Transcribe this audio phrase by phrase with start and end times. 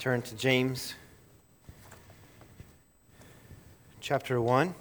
[0.00, 0.94] turn to James
[4.00, 4.74] chapter 1.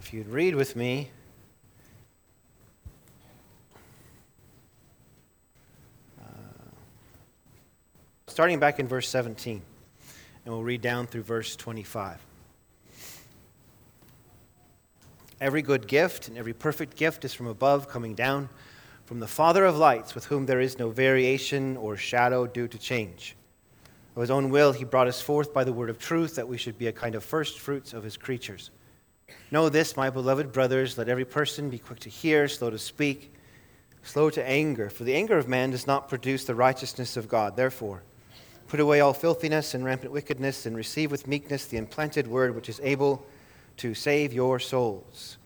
[0.00, 1.10] If you'd read with me
[8.32, 9.60] starting back in verse 17,
[10.46, 12.18] and we'll read down through verse 25.
[15.38, 18.48] Every good gift and every perfect gift is from above, coming down
[19.04, 22.78] from the Father of lights, with whom there is no variation or shadow due to
[22.78, 23.36] change.
[24.16, 26.56] Of his own will, he brought us forth by the word of truth, that we
[26.56, 28.70] should be a kind of first fruits of his creatures.
[29.50, 33.34] Know this, my beloved brothers, let every person be quick to hear, slow to speak,
[34.02, 37.56] slow to anger, for the anger of man does not produce the righteousness of God.
[37.56, 38.04] Therefore,
[38.72, 42.70] Put away all filthiness and rampant wickedness, and receive with meekness the implanted word which
[42.70, 43.22] is able
[43.76, 45.36] to save your souls.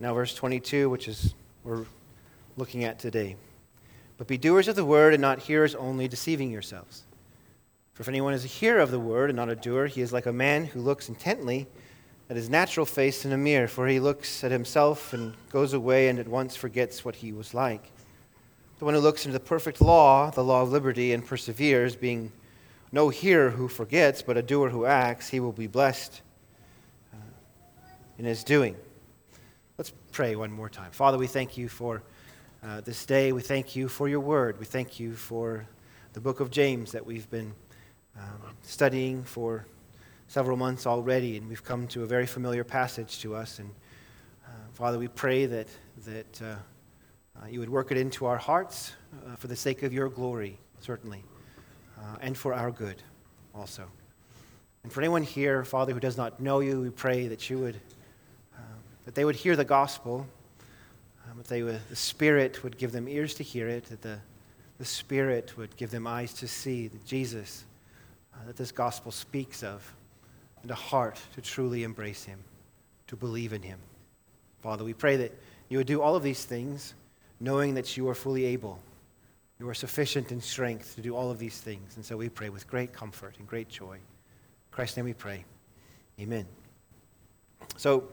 [0.00, 1.84] Now, verse 22, which is we're
[2.56, 3.36] looking at today.
[4.16, 7.02] But be doers of the word and not hearers only, deceiving yourselves.
[7.92, 10.14] For if anyone is a hearer of the word and not a doer, he is
[10.14, 11.66] like a man who looks intently
[12.30, 16.08] at his natural face in a mirror, for he looks at himself and goes away
[16.08, 17.92] and at once forgets what he was like.
[18.78, 22.32] The one who looks into the perfect law, the law of liberty, and perseveres, being
[22.94, 26.22] no hearer who forgets, but a doer who acts, he will be blessed
[27.12, 27.16] uh,
[28.18, 28.76] in his doing.
[29.76, 30.92] Let's pray one more time.
[30.92, 32.04] Father, we thank you for
[32.62, 33.32] uh, this day.
[33.32, 34.60] We thank you for your word.
[34.60, 35.66] We thank you for
[36.12, 37.52] the book of James that we've been
[38.16, 39.66] um, studying for
[40.28, 43.58] several months already, and we've come to a very familiar passage to us.
[43.58, 43.70] And
[44.46, 45.66] uh, Father, we pray that,
[46.06, 46.54] that uh,
[47.42, 48.92] uh you would work it into our hearts
[49.36, 51.24] for the sake of your glory, certainly
[51.98, 53.02] uh, and for our good
[53.54, 53.84] also.
[54.82, 57.76] And for anyone here, Father, who does not know you, we pray that you would,
[58.54, 58.60] uh,
[59.06, 60.26] that they would hear the gospel,
[61.24, 64.18] um, that they would, the Spirit would give them ears to hear it, that the,
[64.78, 67.64] the Spirit would give them eyes to see that Jesus,
[68.34, 69.94] uh, that this gospel speaks of,
[70.62, 72.38] and a heart to truly embrace him,
[73.06, 73.78] to believe in him.
[74.62, 75.32] Father, we pray that
[75.68, 76.94] you would do all of these things
[77.40, 78.78] knowing that you are fully able
[79.58, 81.96] you are sufficient in strength to do all of these things.
[81.96, 83.94] And so we pray with great comfort and great joy.
[83.94, 84.00] In
[84.70, 85.44] Christ's name we pray.
[86.20, 86.46] Amen.
[87.76, 88.08] So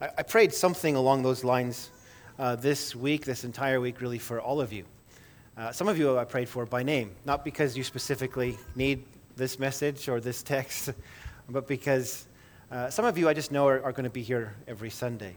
[0.00, 1.90] I, I prayed something along those lines
[2.38, 4.84] uh, this week, this entire week, really, for all of you.
[5.56, 9.04] Uh, some of you I prayed for by name, not because you specifically need
[9.36, 10.90] this message or this text,
[11.48, 12.26] but because
[12.70, 15.36] uh, some of you I just know are, are going to be here every Sunday.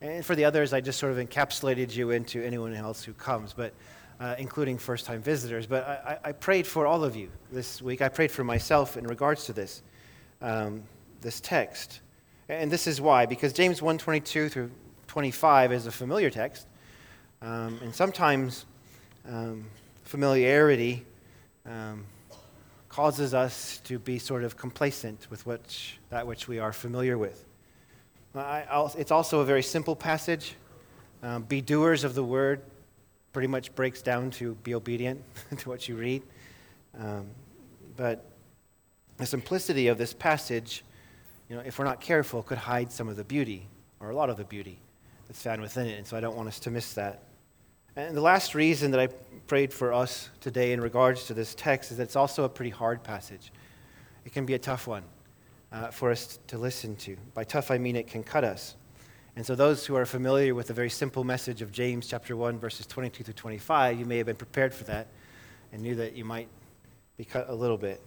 [0.00, 3.52] And for the others, I just sort of encapsulated you into anyone else who comes.
[3.52, 3.74] But
[4.20, 5.66] uh, including first time visitors.
[5.66, 8.02] But I, I, prayed for all of you this week.
[8.02, 9.82] I prayed for myself in regards to this,
[10.42, 10.82] um,
[11.22, 12.00] this text.
[12.48, 14.70] And this is why, because James 1 22 through
[15.06, 16.66] 25 is a familiar text.
[17.40, 18.66] Um, and sometimes
[19.26, 19.64] um,
[20.04, 21.06] familiarity
[21.64, 22.04] um,
[22.90, 27.46] causes us to be sort of complacent with which, that which we are familiar with.
[28.34, 28.64] I,
[28.98, 30.54] it's also a very simple passage.
[31.22, 32.62] Um, be doers of the word,
[33.32, 35.22] pretty much breaks down to be obedient
[35.58, 36.22] to what you read.
[36.98, 37.26] Um,
[37.96, 38.24] but
[39.16, 40.84] the simplicity of this passage,
[41.48, 43.66] you know, if we're not careful, could hide some of the beauty,
[44.00, 44.78] or a lot of the beauty
[45.28, 45.98] that's found within it.
[45.98, 47.22] And so I don't want us to miss that.
[47.96, 49.08] And the last reason that I
[49.46, 52.70] prayed for us today in regards to this text is that it's also a pretty
[52.70, 53.52] hard passage.
[54.24, 55.02] It can be a tough one
[55.72, 57.16] uh, for us to listen to.
[57.34, 58.76] By tough, I mean it can cut us.
[59.40, 62.58] And so, those who are familiar with the very simple message of James chapter 1,
[62.58, 65.06] verses 22 through 25, you may have been prepared for that
[65.72, 66.46] and knew that you might
[67.16, 68.02] be cut a little bit,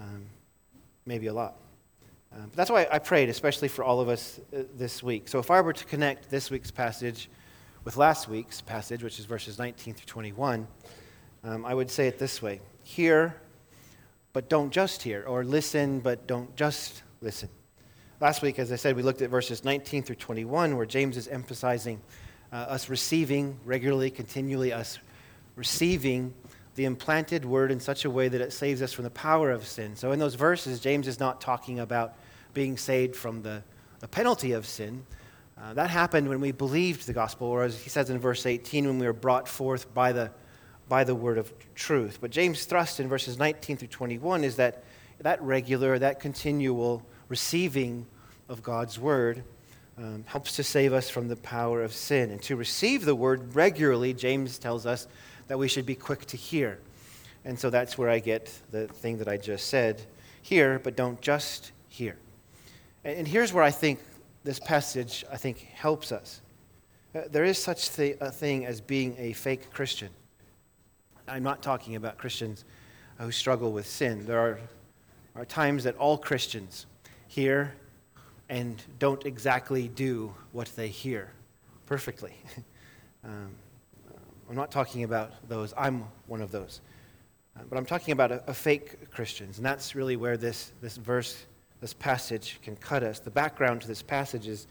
[0.00, 0.24] um,
[1.04, 1.56] maybe a lot.
[2.32, 5.28] Um, but that's why I prayed, especially for all of us uh, this week.
[5.28, 7.28] So, if I were to connect this week's passage
[7.84, 10.66] with last week's passage, which is verses 19 through 21,
[11.44, 13.36] um, I would say it this way Hear,
[14.32, 17.50] but don't just hear, or listen, but don't just listen.
[18.20, 21.28] Last week, as I said, we looked at verses 19 through 21, where James is
[21.28, 22.00] emphasizing
[22.52, 24.98] uh, us receiving regularly, continually, us
[25.54, 26.34] receiving
[26.74, 29.64] the implanted word in such a way that it saves us from the power of
[29.64, 29.94] sin.
[29.94, 32.14] So, in those verses, James is not talking about
[32.54, 33.62] being saved from the,
[34.00, 35.06] the penalty of sin.
[35.56, 38.84] Uh, that happened when we believed the gospel, or as he says in verse 18,
[38.84, 40.28] when we were brought forth by the,
[40.88, 42.18] by the word of truth.
[42.20, 44.82] But James' thrust in verses 19 through 21 is that
[45.20, 48.06] that regular, that continual receiving
[48.48, 49.44] of God's word
[49.98, 52.30] um, helps to save us from the power of sin.
[52.30, 55.08] And to receive the word regularly, James tells us
[55.48, 56.78] that we should be quick to hear.
[57.44, 60.02] And so that's where I get the thing that I just said
[60.42, 62.16] hear, but don't just hear.
[63.04, 64.00] And here's where I think
[64.44, 66.40] this passage, I think, helps us.
[67.14, 70.10] Uh, there is such a thing as being a fake Christian.
[71.26, 72.64] I'm not talking about Christians
[73.18, 74.24] who struggle with sin.
[74.24, 74.58] There are,
[75.34, 76.86] are times that all Christians
[77.28, 77.74] hear
[78.48, 81.30] and don't exactly do what they hear
[81.86, 82.34] perfectly.
[83.24, 83.50] um,
[84.48, 85.74] I'm not talking about those.
[85.76, 86.80] I'm one of those.
[87.56, 90.96] Uh, but I'm talking about a, a fake Christians, and that's really where this, this
[90.96, 91.44] verse,
[91.80, 93.20] this passage can cut us.
[93.20, 94.66] The background to this passage is,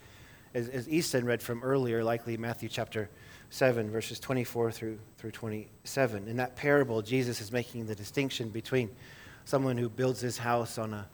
[0.54, 3.08] as, as Easton read from earlier, likely Matthew chapter
[3.50, 6.26] 7, verses 24 through, through 27.
[6.26, 8.90] In that parable, Jesus is making the distinction between
[9.44, 11.06] someone who builds his house on a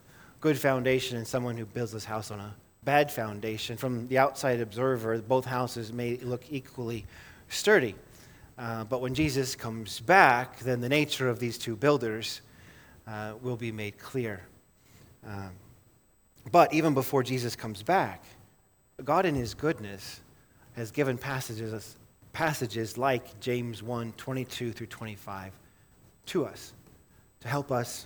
[0.44, 2.54] good foundation and someone who builds his house on a
[2.84, 3.78] bad foundation.
[3.78, 7.06] From the outside observer, both houses may look equally
[7.48, 7.94] sturdy.
[8.58, 12.42] Uh, but when Jesus comes back, then the nature of these two builders
[13.06, 14.42] uh, will be made clear.
[15.26, 15.52] Um,
[16.52, 18.22] but even before Jesus comes back,
[19.02, 20.20] God in his goodness
[20.76, 21.96] has given passages,
[22.34, 25.58] passages like James 1 22 through 25
[26.26, 26.74] to us
[27.40, 28.04] to help us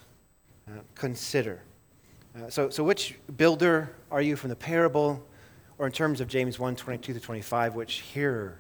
[0.69, 1.62] uh, consider.
[2.37, 5.25] Uh, so, so, which builder are you from the parable,
[5.79, 8.59] or in terms of James 1 22 to 25, which hearer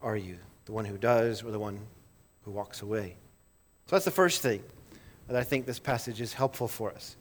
[0.00, 0.38] are you?
[0.66, 1.80] The one who does, or the one
[2.44, 3.16] who walks away?
[3.86, 4.62] So, that's the first thing
[5.26, 7.16] that I think this passage is helpful for us.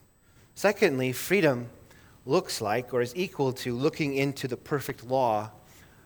[0.55, 1.69] Secondly, freedom
[2.25, 5.49] looks like, or is equal to, looking into the perfect law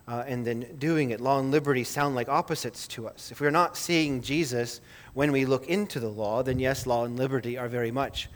[0.07, 1.19] uh, and then doing it.
[1.19, 3.31] Law and liberty sound like opposites to us.
[3.31, 4.79] If we're not seeing Jesus
[5.13, 8.29] when we look into the law, then yes, law and liberty are very much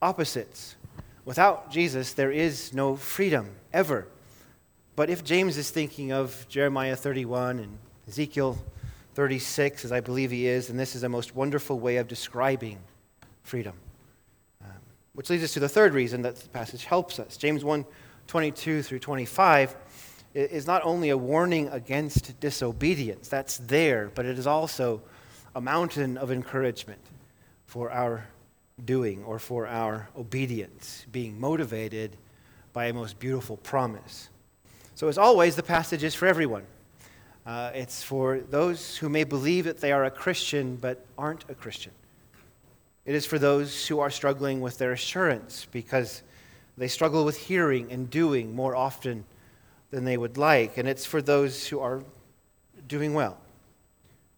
[0.00, 0.76] opposites.
[1.24, 4.06] Without Jesus, there is no freedom ever.
[4.96, 7.78] But if James is thinking of Jeremiah 31 and
[8.08, 8.58] Ezekiel
[9.14, 12.78] 36, as I believe he is, and this is a most wonderful way of describing
[13.42, 13.74] freedom.
[14.64, 14.70] Um,
[15.14, 17.36] which leads us to the third reason that the passage helps us.
[17.36, 17.84] James 1
[18.26, 19.74] 22 through 25
[20.34, 25.00] is not only a warning against disobedience, that's there, but it is also
[25.54, 27.00] a mountain of encouragement
[27.66, 28.26] for our
[28.84, 32.16] doing or for our obedience, being motivated
[32.72, 34.28] by a most beautiful promise.
[34.94, 36.64] So, as always, the passage is for everyone.
[37.46, 41.54] Uh, it's for those who may believe that they are a Christian but aren't a
[41.54, 41.92] Christian.
[43.06, 46.22] It is for those who are struggling with their assurance because
[46.76, 49.24] they struggle with hearing and doing more often
[49.90, 50.76] than they would like.
[50.76, 52.02] And it's for those who are
[52.86, 53.38] doing well.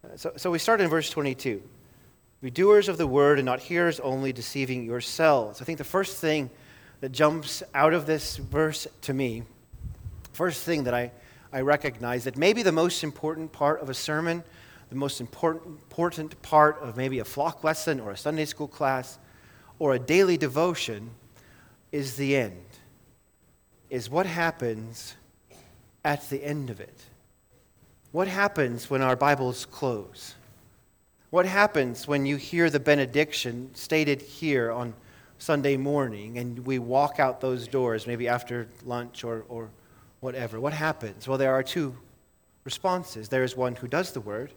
[0.03, 1.61] Uh, so, so we start in verse 22.
[2.41, 5.61] Be doers of the word and not hearers only, deceiving yourselves.
[5.61, 6.49] I think the first thing
[6.99, 9.43] that jumps out of this verse to me,
[10.33, 11.11] first thing that I,
[11.53, 14.43] I recognize that maybe the most important part of a sermon,
[14.89, 19.19] the most important, important part of maybe a flock lesson or a Sunday school class
[19.77, 21.11] or a daily devotion
[21.91, 22.65] is the end,
[23.91, 25.15] is what happens
[26.03, 27.05] at the end of it.
[28.11, 30.35] What happens when our Bibles close?
[31.31, 34.93] What happens when you hear the benediction stated here on
[35.37, 39.69] Sunday morning and we walk out those doors, maybe after lunch or, or
[40.19, 40.59] whatever?
[40.59, 41.29] What happens?
[41.29, 41.95] Well, there are two
[42.65, 44.51] responses there is one who does the word,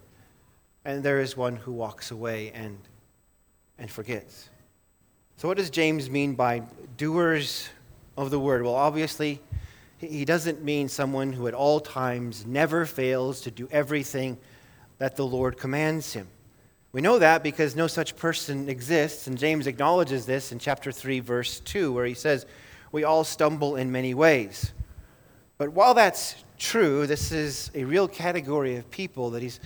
[0.83, 2.77] and there is one who walks away and,
[3.79, 4.49] and forgets.
[5.37, 6.63] So, what does James mean by
[6.97, 7.69] doers
[8.17, 8.63] of the word?
[8.63, 9.39] Well, obviously,
[9.97, 14.37] he doesn't mean someone who at all times never fails to do everything
[14.97, 16.27] that the Lord commands him.
[16.95, 21.19] We know that because no such person exists, and James acknowledges this in chapter 3,
[21.19, 22.45] verse 2, where he says,
[22.93, 24.71] We all stumble in many ways.
[25.57, 29.59] But while that's true, this is a real category of people that he's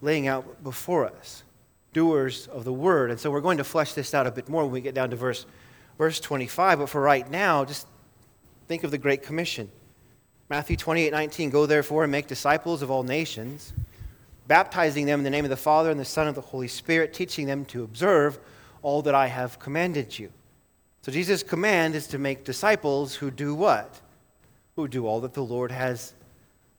[0.00, 1.42] laying out before us
[1.92, 3.10] doers of the word.
[3.10, 5.10] And so we're going to flesh this out a bit more when we get down
[5.10, 5.44] to verse,
[5.98, 6.78] verse 25.
[6.78, 7.88] But for right now, just
[8.68, 9.72] think of the Great Commission.
[10.48, 13.72] Matthew 28 19, Go therefore and make disciples of all nations
[14.48, 17.12] baptizing them in the name of the Father and the Son and the Holy Spirit,
[17.12, 18.38] teaching them to observe
[18.82, 20.30] all that I have commanded you.
[21.02, 24.00] So Jesus' command is to make disciples who do what?
[24.76, 26.14] Who do all that the Lord has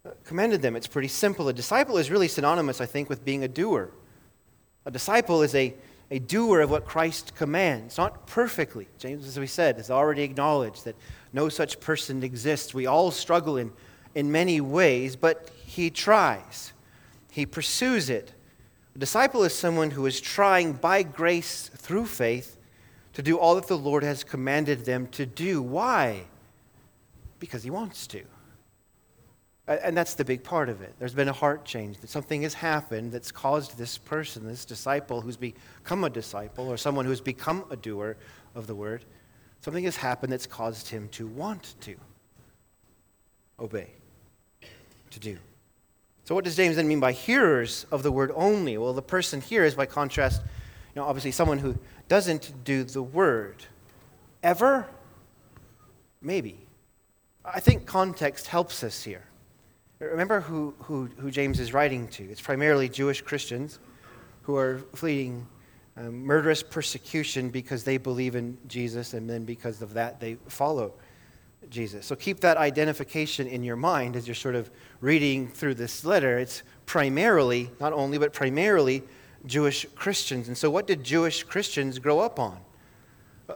[0.05, 0.75] uh, commanded them.
[0.75, 1.47] It's pretty simple.
[1.49, 3.91] A disciple is really synonymous, I think, with being a doer.
[4.85, 5.73] A disciple is a,
[6.11, 8.87] a doer of what Christ commands, not perfectly.
[8.99, 10.95] James, as we said, has already acknowledged that
[11.33, 12.73] no such person exists.
[12.73, 13.73] We all struggle in,
[14.15, 16.71] in many ways, but he tries.
[17.31, 18.33] He pursues it.
[18.95, 22.57] A disciple is someone who is trying by grace through faith
[23.13, 25.61] to do all that the Lord has commanded them to do.
[25.61, 26.23] Why?
[27.39, 28.23] Because he wants to.
[29.67, 30.95] And that's the big part of it.
[30.97, 35.19] There's been a heart change, that something has happened that's caused this person, this disciple
[35.19, 38.15] who's become a disciple, or someone who's become a doer
[38.55, 39.03] of the word,
[39.59, 41.95] something has happened that's caused him to want to
[43.59, 43.91] obey,
[45.09, 45.37] to do.
[46.27, 48.77] So, what does James then mean by hearers of the word only?
[48.77, 51.77] Well, the person here is, by contrast, you know, obviously someone who
[52.09, 53.63] doesn't do the word.
[54.43, 54.89] Ever?
[56.21, 56.67] Maybe.
[57.45, 59.23] I think context helps us here.
[59.99, 62.25] Remember who, who, who James is writing to.
[62.25, 63.79] It's primarily Jewish Christians
[64.41, 65.47] who are fleeing
[65.95, 70.91] um, murderous persecution because they believe in Jesus, and then because of that, they follow
[71.69, 72.05] Jesus.
[72.05, 74.69] So keep that identification in your mind as you're sort of
[75.01, 76.37] reading through this letter.
[76.37, 79.03] It's primarily, not only, but primarily
[79.45, 80.47] Jewish Christians.
[80.47, 82.59] And so, what did Jewish Christians grow up on?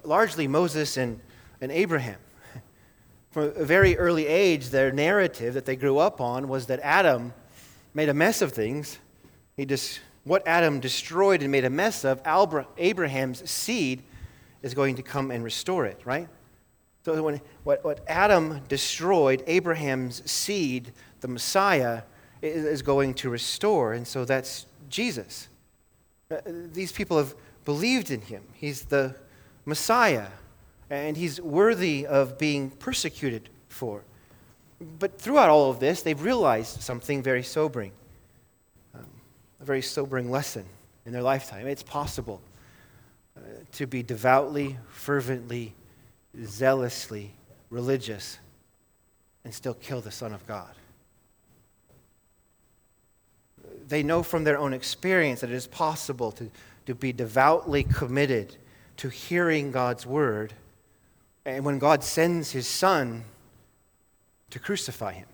[0.04, 1.20] Largely Moses and,
[1.60, 2.20] and Abraham
[3.32, 7.34] from a very early age, their narrative that they grew up on was that Adam
[7.94, 9.00] made a mess of things.
[9.58, 12.22] He just, what Adam destroyed and made a mess of,
[12.78, 14.04] Abraham's seed
[14.62, 16.30] is going to come and restore it, right?
[17.04, 22.04] So when, what, what Adam destroyed, Abraham's seed, the Messiah,
[22.42, 23.94] is going to restore.
[23.94, 25.48] And so that's Jesus.
[26.30, 28.44] Uh, these people have believed in him.
[28.54, 29.16] He's the
[29.66, 30.28] Messiah
[30.90, 34.04] and he's worthy of being persecuted for.
[35.00, 37.92] But throughout all of this, they've realized something very sobering,
[38.96, 39.06] um,
[39.60, 40.66] a very sobering lesson
[41.06, 41.68] in their lifetime.
[41.68, 42.42] It's possible
[43.38, 43.42] uh,
[43.74, 45.76] to be devoutly, fervently,
[46.46, 47.34] zealously
[47.70, 48.40] religious
[49.44, 50.74] and still kill the Son of God.
[53.88, 56.50] They know from their own experience that it is possible to,
[56.86, 58.56] to be devoutly committed
[58.98, 60.54] to hearing God's word
[61.46, 63.24] and when God sends his son
[64.52, 65.28] to crucify him.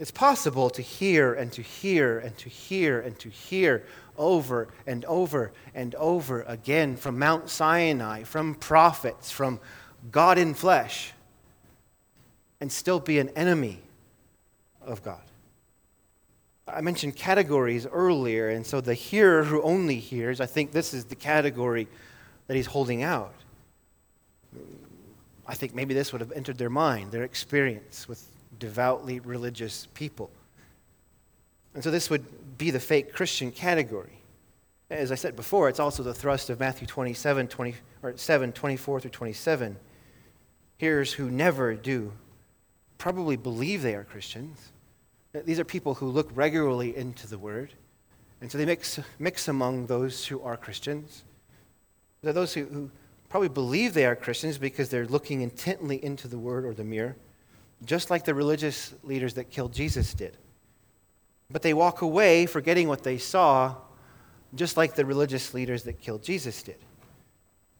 [0.00, 3.84] It's possible to hear and to hear and to hear and to hear
[4.16, 9.60] over and over and over again from Mount Sinai, from prophets, from
[10.10, 11.12] God in flesh,
[12.62, 13.82] and still be an enemy
[14.80, 15.20] of God.
[16.66, 21.04] I mentioned categories earlier, and so the hearer who only hears, I think this is
[21.04, 21.88] the category
[22.46, 23.34] that he's holding out.
[25.46, 28.26] I think maybe this would have entered their mind, their experience with
[28.60, 30.30] devoutly religious people.
[31.74, 34.12] And so this would be the fake Christian category.
[34.88, 39.00] As I said before, it's also the thrust of Matthew 27, 20, or 7, 24
[39.00, 39.76] through 27.
[40.78, 42.12] Hearers who never do
[42.98, 44.72] probably believe they are Christians.
[45.32, 47.72] These are people who look regularly into the Word.
[48.40, 51.24] And so they mix, mix among those who are Christians.
[52.22, 52.90] They're those who, who
[53.30, 57.16] probably believe they are Christians because they're looking intently into the word or the mirror,
[57.84, 60.36] just like the religious leaders that killed Jesus did.
[61.50, 63.76] But they walk away forgetting what they saw,
[64.54, 66.78] just like the religious leaders that killed Jesus did.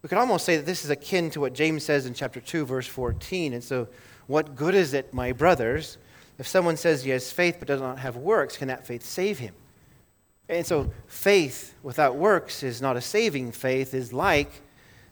[0.02, 2.64] We could almost say that this is akin to what James says in chapter 2,
[2.64, 3.52] verse 14.
[3.52, 3.88] And so,
[4.26, 5.98] what good is it, my brothers,
[6.38, 8.56] if someone says he has faith but does not have works?
[8.56, 9.54] Can that faith save him?
[10.48, 14.62] And so, faith without works is not a saving faith, is like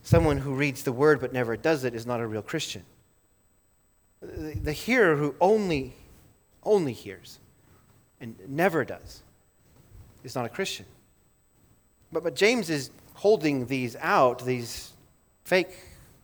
[0.02, 2.82] Someone who reads the word but never does it is not a real Christian.
[4.20, 5.94] The hearer who only,
[6.64, 7.38] only hears
[8.20, 9.22] and never does
[10.24, 10.86] is not a Christian.
[12.10, 14.92] But, but James is holding these out, these
[15.44, 15.76] fake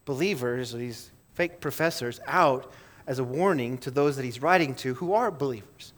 [0.04, 2.72] believers, these fake professors out
[3.06, 5.92] as a warning to those that he's writing to who are believers.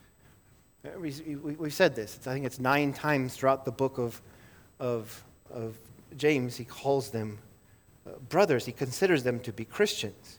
[0.99, 2.19] We, we, we've said this.
[2.27, 4.21] I think it's nine times throughout the book of,
[4.79, 5.77] of, of
[6.17, 7.39] James, he calls them
[8.07, 10.39] uh, brothers, he considers them to be Christians.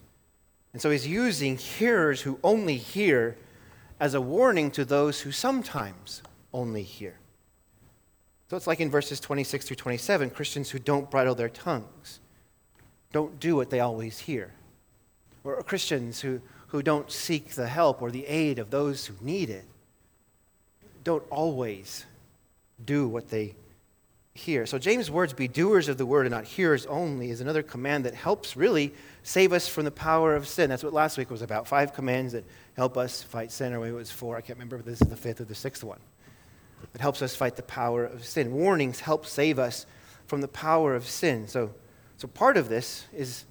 [0.78, 3.36] And so he's using hearers who only hear
[3.98, 6.22] as a warning to those who sometimes
[6.54, 7.16] only hear.
[8.48, 12.20] So it's like in verses 26 through 27 Christians who don't bridle their tongues,
[13.10, 14.52] don't do what they always hear.
[15.42, 19.50] Or Christians who, who don't seek the help or the aid of those who need
[19.50, 19.64] it,
[21.02, 22.06] don't always
[22.84, 23.56] do what they
[24.38, 24.64] hear.
[24.66, 28.04] So James' words, be doers of the word and not hearers only, is another command
[28.04, 30.70] that helps really save us from the power of sin.
[30.70, 31.66] That's what last week was about.
[31.66, 32.44] Five commands that
[32.76, 34.36] help us fight sin, or maybe it was four.
[34.36, 35.98] I can't remember if this is the fifth or the sixth one.
[36.94, 38.52] It helps us fight the power of sin.
[38.52, 39.84] Warnings help save us
[40.26, 41.48] from the power of sin.
[41.48, 41.74] So,
[42.16, 43.44] so part of this is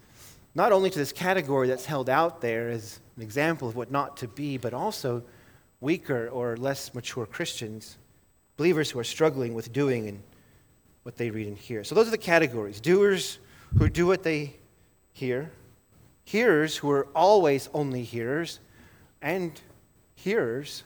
[0.56, 4.18] not only to this category that's held out there as an example of what not
[4.18, 5.24] to be, but also
[5.82, 7.98] weaker or less mature Christians,
[8.56, 10.24] believers who are struggling with doing and
[11.08, 11.86] what they read and hear.
[11.86, 13.40] So those are the categories doers
[13.78, 14.58] who do what they
[15.14, 15.50] hear,
[16.26, 18.60] hearers who are always only hearers,
[19.22, 19.54] and
[20.16, 20.84] hearers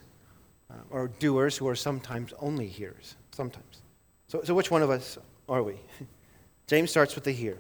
[0.69, 3.15] uh, or doers who are sometimes only hearers.
[3.31, 3.81] Sometimes.
[4.27, 5.17] So, so which one of us
[5.49, 5.77] are we?
[6.67, 7.57] James starts with the hear.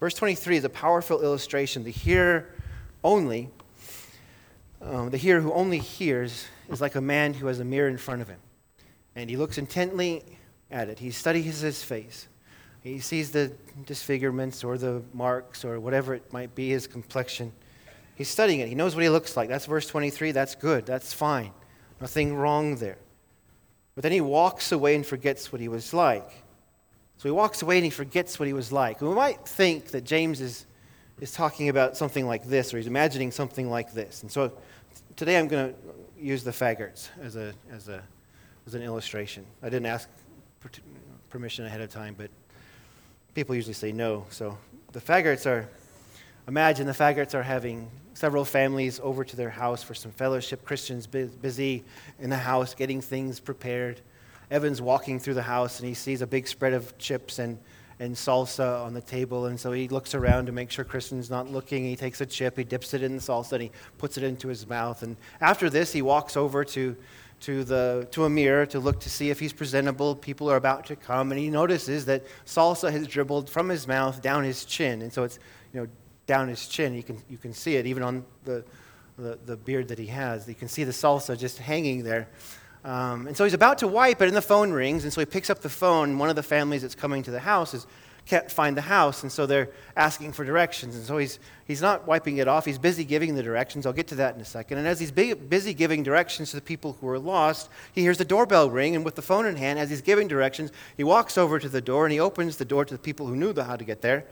[0.00, 1.84] Verse 23 is a powerful illustration.
[1.84, 2.46] The hearer
[3.04, 3.50] only,
[4.80, 7.98] um, the hearer who only hears, is like a man who has a mirror in
[7.98, 8.40] front of him.
[9.14, 10.24] And he looks intently
[10.70, 10.98] at it.
[10.98, 12.28] He studies his face.
[12.82, 13.52] He sees the
[13.86, 17.52] disfigurements or the marks or whatever it might be, his complexion.
[18.14, 18.68] He's studying it.
[18.68, 19.48] He knows what he looks like.
[19.48, 20.32] That's verse 23.
[20.32, 20.86] That's good.
[20.86, 21.52] That's fine.
[22.00, 22.98] Nothing wrong there.
[23.94, 26.30] But then he walks away and forgets what he was like.
[27.18, 29.02] So he walks away and he forgets what he was like.
[29.02, 30.64] we might think that James is,
[31.20, 34.22] is talking about something like this, or he's imagining something like this.
[34.22, 34.52] And so
[35.16, 35.78] today I'm going to
[36.18, 38.02] use the faggots as, a, as, a,
[38.66, 39.44] as an illustration.
[39.62, 40.08] I didn't ask
[41.30, 42.30] permission ahead of time, but
[43.34, 44.26] people usually say no.
[44.30, 44.58] So
[44.92, 45.68] the faggots are,
[46.46, 50.64] imagine the faggots are having several families over to their house for some fellowship.
[50.64, 51.84] Kristen's busy
[52.18, 54.00] in the house getting things prepared.
[54.50, 57.56] Evan's walking through the house and he sees a big spread of chips and,
[57.98, 59.46] and salsa on the table.
[59.46, 61.84] And so he looks around to make sure Kristen's not looking.
[61.84, 64.48] He takes a chip, he dips it in the salsa, and he puts it into
[64.48, 65.02] his mouth.
[65.02, 66.96] And after this, he walks over to,
[67.40, 70.14] to, the, to a mirror to look to see if he's presentable.
[70.14, 71.32] People are about to come.
[71.32, 75.02] And he notices that salsa has dribbled from his mouth down his chin.
[75.02, 75.38] And so it's
[75.72, 75.88] you know,
[76.26, 76.94] down his chin.
[76.94, 78.64] You can, you can see it even on the,
[79.18, 80.48] the, the beard that he has.
[80.48, 82.28] You can see the salsa just hanging there.
[82.84, 85.04] Um, and so he's about to wipe it, and the phone rings.
[85.04, 86.18] And so he picks up the phone.
[86.18, 87.86] One of the families that's coming to the house is,
[88.30, 90.94] can't find the house, and so they're asking for directions.
[90.94, 93.86] And so he's, he's not wiping it off, he's busy giving the directions.
[93.86, 94.78] I'll get to that in a second.
[94.78, 98.24] And as he's busy giving directions to the people who are lost, he hears the
[98.24, 101.58] doorbell ring, and with the phone in hand, as he's giving directions, he walks over
[101.58, 103.84] to the door and he opens the door to the people who knew how to
[103.84, 104.24] get there.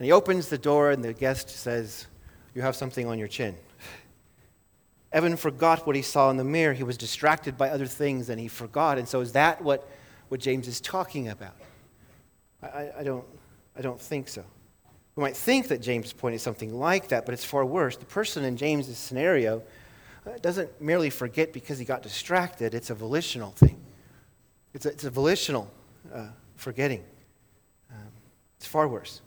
[0.00, 2.08] And he opens the door, and the guest says,
[2.54, 3.54] You have something on your chin.
[5.12, 6.74] Evan forgot what he saw in the mirror.
[6.74, 8.98] He was distracted by other things, and he forgot.
[8.98, 9.88] And so, is that what,
[10.28, 11.54] what James is talking about?
[12.74, 13.24] I, I, don't,
[13.76, 14.44] I don't think so.
[15.14, 17.96] We might think that James' point is something like that, but it's far worse.
[17.96, 19.62] The person in James's scenario
[20.26, 23.80] uh, doesn't merely forget because he got distracted, it's a volitional thing.
[24.74, 25.70] It's a, it's a volitional
[26.12, 26.26] uh,
[26.56, 27.02] forgetting.
[27.90, 28.08] Um,
[28.58, 29.22] it's far worse.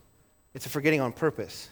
[0.54, 1.70] It's a forgetting on purpose.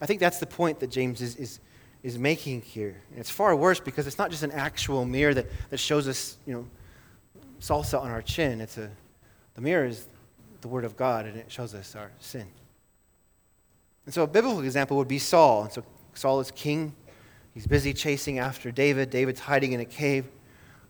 [0.00, 1.60] I think that's the point that James is, is,
[2.02, 3.00] is making here.
[3.10, 6.36] And it's far worse because it's not just an actual mirror that, that shows us,
[6.46, 6.66] you know,
[7.60, 8.60] salsa on our chin.
[8.60, 8.90] It's a,
[9.54, 10.08] the mirror is
[10.62, 12.46] the Word of God, and it shows us our sin.
[14.06, 15.64] And so a biblical example would be Saul.
[15.64, 16.94] And so Saul is king.
[17.54, 19.10] He's busy chasing after David.
[19.10, 20.26] David's hiding in a cave.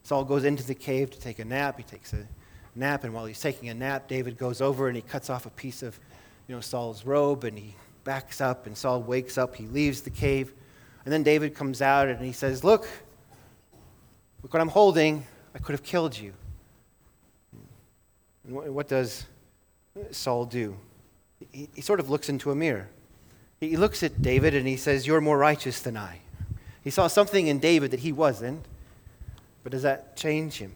[0.02, 1.76] Saul goes into the cave to take a nap.
[1.76, 2.26] He takes a
[2.74, 5.50] nap, and while he's taking a nap, David goes over and he cuts off a
[5.50, 5.98] piece of
[6.48, 9.54] you know, Saul's robe and he backs up and Saul wakes up.
[9.54, 10.52] He leaves the cave.
[11.04, 12.88] And then David comes out and he says, Look,
[14.42, 15.24] look what I'm holding.
[15.54, 16.32] I could have killed you.
[18.44, 19.26] And what does
[20.10, 20.76] Saul do?
[21.50, 22.88] He, he sort of looks into a mirror.
[23.60, 26.20] He looks at David and he says, You're more righteous than I.
[26.82, 28.64] He saw something in David that he wasn't.
[29.62, 30.72] But does that change him?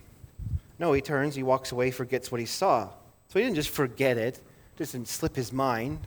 [0.79, 2.89] No, he turns, he walks away, forgets what he saw.
[3.29, 4.41] So he didn't just forget it,
[4.77, 5.99] doesn't slip his mind.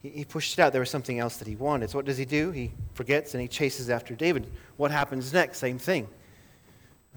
[0.00, 0.72] He, he pushed it out.
[0.72, 1.90] There was something else that he wanted.
[1.90, 2.52] So what does he do?
[2.52, 4.46] He forgets and he chases after David.
[4.76, 5.58] What happens next?
[5.58, 6.06] Same thing.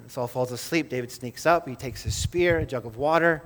[0.08, 0.89] Saul falls asleep.
[0.89, 1.67] David sneaks up.
[1.67, 3.43] He takes his spear, a jug of water.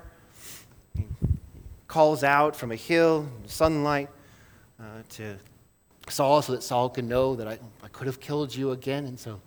[1.96, 4.10] Calls out from a hill, sunlight,
[4.82, 5.38] uh, to
[6.10, 9.06] Saul so that Saul can know that I, I could have killed you again.
[9.06, 9.40] And so,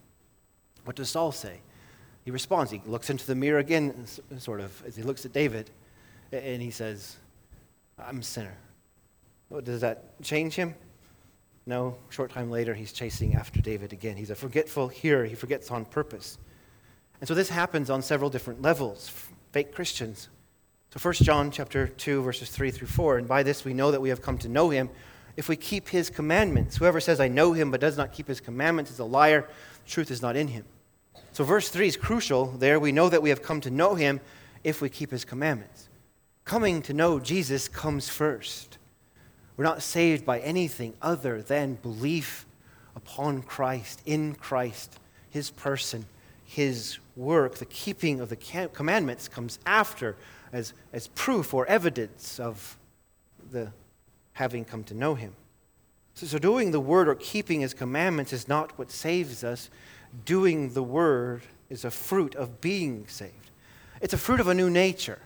[0.86, 1.60] what does Saul say?
[2.24, 2.70] He responds.
[2.70, 4.06] He looks into the mirror again,
[4.38, 5.68] sort of, as he looks at David,
[6.32, 7.18] and he says,
[7.98, 8.56] I'm a sinner.
[9.50, 10.74] Well, does that change him?
[11.66, 11.98] No.
[12.08, 14.16] Short time later, he's chasing after David again.
[14.16, 15.26] He's a forgetful hearer.
[15.26, 16.38] He forgets on purpose.
[17.20, 19.12] And so this happens on several different levels.
[19.52, 20.30] Fake Christians.
[20.90, 23.18] So 1 John chapter 2, verses 3 through 4.
[23.18, 24.88] And by this we know that we have come to know him
[25.36, 26.76] if we keep his commandments.
[26.76, 29.48] Whoever says, I know him, but does not keep his commandments is a liar.
[29.84, 30.64] The truth is not in him.
[31.32, 32.80] So verse 3 is crucial there.
[32.80, 34.20] We know that we have come to know him
[34.64, 35.88] if we keep his commandments
[36.48, 38.78] coming to know Jesus comes first.
[39.58, 42.46] We're not saved by anything other than belief
[42.96, 44.98] upon Christ, in Christ,
[45.28, 46.06] his person,
[46.48, 47.56] his work.
[47.56, 50.16] The keeping of the commandments comes after
[50.50, 52.78] as, as proof or evidence of
[53.52, 53.70] the
[54.32, 55.34] having come to know him.
[56.14, 59.68] So, so doing the word or keeping his commandments is not what saves us.
[60.24, 63.50] Doing the word is a fruit of being saved.
[64.00, 65.18] It's a fruit of a new nature.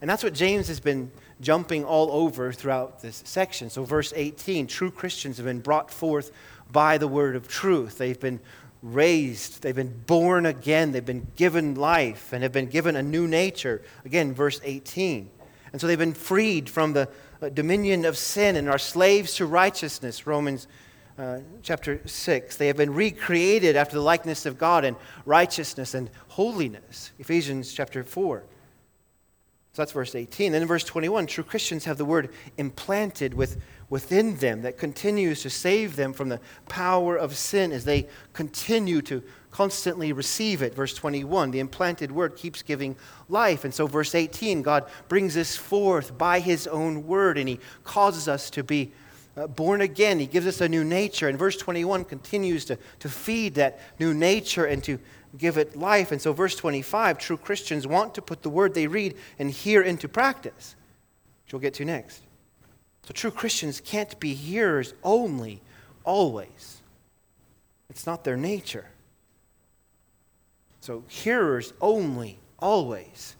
[0.00, 3.68] And that's what James has been jumping all over throughout this section.
[3.68, 6.32] So, verse 18 true Christians have been brought forth
[6.70, 7.98] by the word of truth.
[7.98, 8.40] They've been
[8.82, 13.28] raised, they've been born again, they've been given life, and have been given a new
[13.28, 13.82] nature.
[14.04, 15.30] Again, verse 18.
[15.72, 17.08] And so they've been freed from the
[17.40, 20.66] uh, dominion of sin and are slaves to righteousness, Romans
[21.18, 22.56] uh, chapter 6.
[22.56, 28.02] They have been recreated after the likeness of God in righteousness and holiness, Ephesians chapter
[28.02, 28.44] 4.
[29.72, 30.52] So that's verse 18.
[30.52, 33.58] Then in verse 21, true Christians have the word implanted with,
[33.92, 39.02] within them that continues to save them from the power of sin as they continue
[39.02, 40.74] to constantly receive it.
[40.74, 42.96] Verse 21, the implanted word keeps giving
[43.28, 43.64] life.
[43.64, 48.28] And so, verse 18, God brings us forth by his own word and he causes
[48.28, 48.92] us to be
[49.36, 50.18] uh, born again.
[50.18, 51.28] He gives us a new nature.
[51.28, 54.98] And verse 21 continues to, to feed that new nature and to
[55.36, 56.12] give it life.
[56.12, 59.82] And so, verse 25 true Christians want to put the word they read and hear
[59.82, 60.76] into practice,
[61.44, 62.22] which we'll get to next.
[63.04, 65.60] So, true Christians can't be hearers only,
[66.04, 66.82] always.
[67.90, 68.86] It's not their nature.
[70.80, 73.36] So, hearers only, always,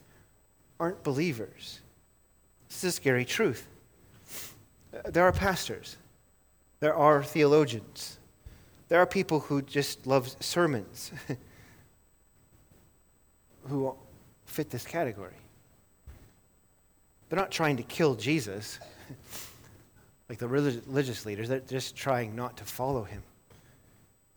[0.80, 1.80] aren't believers.
[2.68, 3.68] This is a scary truth.
[5.06, 5.96] There are pastors,
[6.80, 8.18] there are theologians,
[8.88, 11.12] there are people who just love sermons.
[13.68, 13.94] who
[14.44, 15.34] fit this category.
[17.28, 18.78] They're not trying to kill Jesus
[20.28, 23.22] like the religious leaders, they're just trying not to follow him.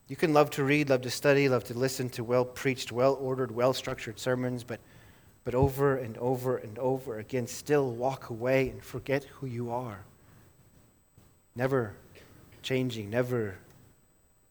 [0.08, 3.18] You can love to read, love to study, love to listen to well preached, well
[3.20, 4.80] ordered, well structured sermons, but,
[5.44, 10.00] but over and over and over again, still walk away and forget who you are.
[11.56, 11.94] Never
[12.62, 13.56] changing, never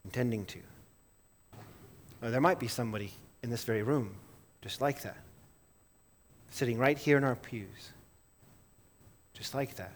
[0.05, 0.59] intending to.
[2.23, 4.15] Or there might be somebody in this very room
[4.65, 5.19] just like that.
[6.49, 7.93] Sitting right here in our pews.
[9.35, 9.93] Just like that.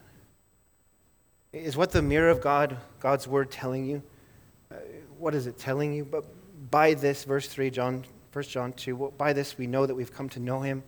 [1.53, 4.03] Is what the mirror of God, God's word, telling you?
[4.71, 4.77] Uh,
[5.19, 6.05] what is it telling you?
[6.05, 6.25] But
[6.71, 10.29] by this, verse 3, John, 1 John 2, by this we know that we've come
[10.31, 10.83] to know him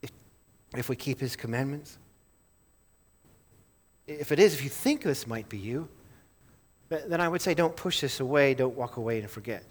[0.00, 0.10] if,
[0.76, 1.98] if we keep his commandments.
[4.06, 5.88] If it is, if you think this might be you,
[6.88, 9.64] then I would say don't push this away, don't walk away and forget.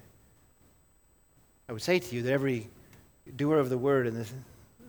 [1.68, 2.70] I would say to you that every
[3.36, 4.28] doer of the word in the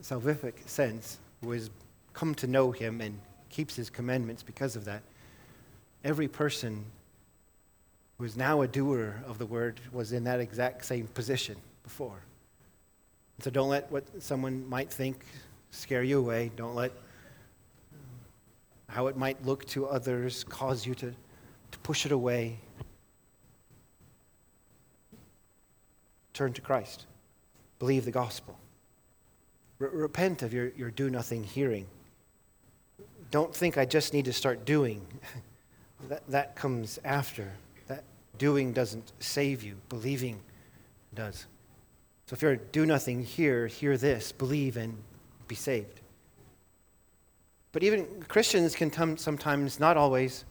[0.02, 1.70] salvific sense who has
[2.12, 3.18] come to know him and
[3.52, 5.02] keeps his commandments because of that,
[6.02, 6.84] every person
[8.18, 12.20] who is now a doer of the word was in that exact same position before.
[13.40, 15.24] So don't let what someone might think
[15.70, 16.50] scare you away.
[16.56, 16.92] Don't let
[18.88, 21.14] how it might look to others cause you to,
[21.70, 22.58] to push it away.
[26.34, 27.06] Turn to Christ.
[27.78, 28.58] Believe the gospel.
[29.80, 31.86] R- repent of your, your do nothing hearing.
[33.32, 35.04] Don't think I just need to start doing.
[36.08, 37.50] that, that comes after.
[37.88, 38.04] That
[38.38, 40.38] doing doesn't save you, believing
[41.14, 41.46] does.
[42.26, 44.96] So if you're do nothing here, hear this, believe and
[45.48, 46.00] be saved.
[47.72, 50.44] But even Christians can t- sometimes, not always,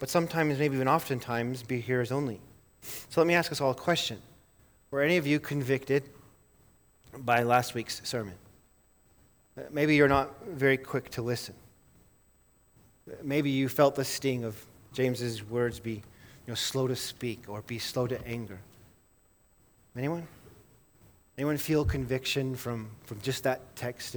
[0.00, 2.40] but sometimes, maybe even oftentimes, be hearers only.
[2.82, 4.18] So let me ask us all a question.
[4.90, 6.02] Were any of you convicted
[7.18, 8.34] by last week's sermon?
[9.56, 11.54] Uh, maybe you're not very quick to listen.
[13.22, 14.56] Maybe you felt the sting of
[14.92, 16.02] James's words be you
[16.48, 18.58] know, slow to speak or be slow to anger.
[19.96, 20.26] Anyone?
[21.38, 24.16] Anyone feel conviction from, from just that text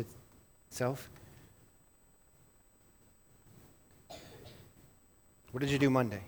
[0.69, 1.09] itself?
[5.51, 6.21] What did you do Monday?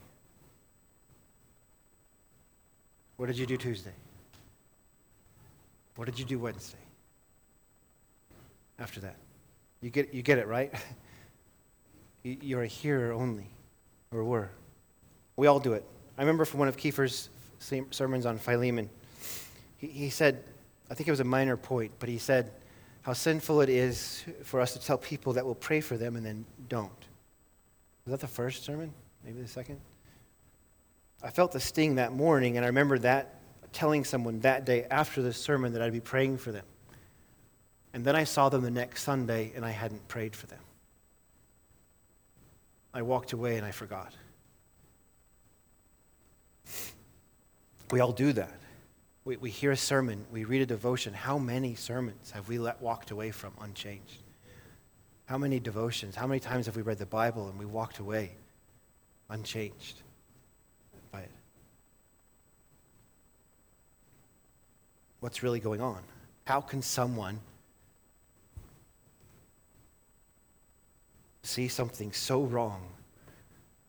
[3.17, 3.93] What did you do Tuesday?
[5.95, 6.79] What did you do Wednesday?
[8.79, 9.15] After that.
[9.81, 10.73] You get, you get it, right?
[12.23, 13.47] You're a hearer only,
[14.11, 14.51] or were.
[15.35, 15.85] We all do it.
[16.17, 17.29] I remember from one of Kiefer's
[17.59, 18.89] sermons on Philemon,
[19.77, 20.43] he, he said,
[20.89, 22.51] I think it was a minor point, but he said
[23.01, 26.25] how sinful it is for us to tell people that we'll pray for them and
[26.25, 26.91] then don't.
[28.05, 28.93] Was that the first sermon?
[29.23, 29.79] Maybe the second?
[31.23, 33.41] I felt the sting that morning, and I remember that
[33.73, 36.65] telling someone that day after the sermon that I'd be praying for them.
[37.93, 40.59] And then I saw them the next Sunday and I hadn't prayed for them.
[42.93, 44.13] I walked away and I forgot.
[47.91, 48.59] We all do that.
[49.23, 51.13] We, we hear a sermon, we read a devotion.
[51.13, 54.23] How many sermons have we let, walked away from unchanged?
[55.25, 56.15] How many devotions?
[56.15, 58.31] How many times have we read the Bible and we walked away
[59.29, 60.01] unchanged
[61.11, 61.31] by it?
[65.21, 66.01] what's really going on.
[66.45, 67.39] How can someone
[71.43, 72.81] see something so wrong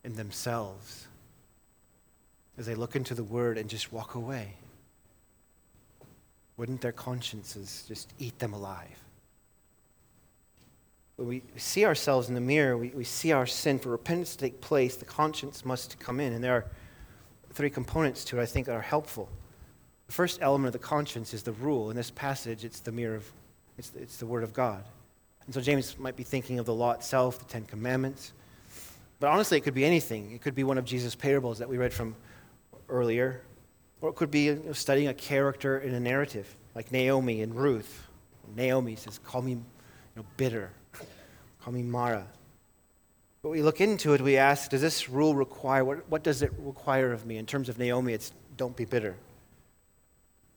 [0.05, 1.07] in themselves
[2.59, 4.55] as they look into the Word and just walk away?
[6.57, 8.99] Wouldn't their consciences just eat them alive?
[11.17, 13.79] When we see ourselves in the mirror, we, we see our sin.
[13.79, 16.33] For repentance to take place, the conscience must come in.
[16.33, 16.67] And there are
[17.53, 19.29] three components to it I think are helpful.
[20.07, 21.91] The first element of the conscience is the rule.
[21.91, 23.31] In this passage, it's the mirror of,
[23.79, 24.85] it's, it's the Word of God.
[25.47, 28.33] And so James might be thinking of the law itself, the Ten Commandments.
[29.21, 30.33] But honestly, it could be anything.
[30.33, 32.17] It could be one of Jesus' parables that we read from
[32.89, 33.43] earlier,
[34.01, 38.09] or it could be studying a character in a narrative, like Naomi and Ruth.
[38.57, 39.63] Naomi says, Call me you
[40.17, 40.71] know, bitter,
[41.61, 42.27] call me Mara.
[43.43, 46.53] But we look into it, we ask, Does this rule require, what, what does it
[46.59, 47.39] require of me?
[47.39, 49.17] In terms of Naomi, it's don't be bitter.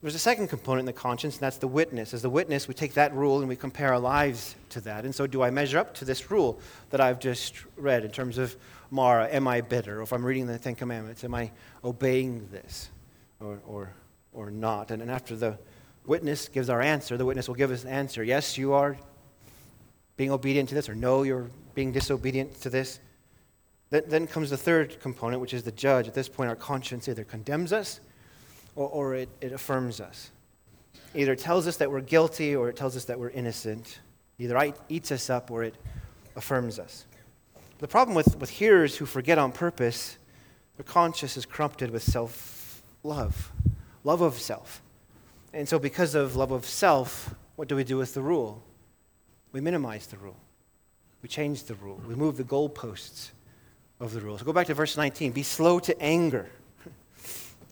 [0.06, 2.14] There's a second component in the conscience, and that's the witness.
[2.14, 5.04] As the witness, we take that rule and we compare our lives to that.
[5.04, 6.60] And so, do I measure up to this rule
[6.92, 8.56] that I've just read in terms of
[8.92, 9.28] Mara?
[9.30, 9.98] Am I bitter?
[9.98, 11.50] Or if I'm reading the Ten Commandments, am I
[11.84, 12.92] obeying this
[13.40, 13.94] or, or,
[14.32, 14.92] or not?
[14.92, 15.58] And, and after the
[16.06, 18.24] witness gives our answer, the witness will give us an answer.
[18.24, 18.98] Yes, you are
[20.18, 23.00] being obedient to this, or no, you're being disobedient to this.
[23.90, 26.08] Then, then comes the third component, which is the judge.
[26.08, 28.02] At this point, our conscience either condemns us
[28.76, 30.32] or, or it, it affirms us.
[31.14, 34.00] Either it tells us that we're guilty or it tells us that we're innocent.
[34.38, 35.76] Either it eats us up or it
[36.36, 37.06] affirms us.
[37.80, 40.18] The problem with, with hearers who forget on purpose,
[40.78, 43.52] their conscience is corrupted with self love,
[44.04, 44.82] love of self.
[45.54, 48.62] And so, because of love of self, what do we do with the rule?
[49.54, 50.36] We minimize the rule.
[51.22, 52.02] We change the rule.
[52.06, 53.32] We move the goalposts
[54.00, 54.38] of the rule.
[54.38, 55.32] So, go back to verse 19.
[55.32, 56.50] Be slow to anger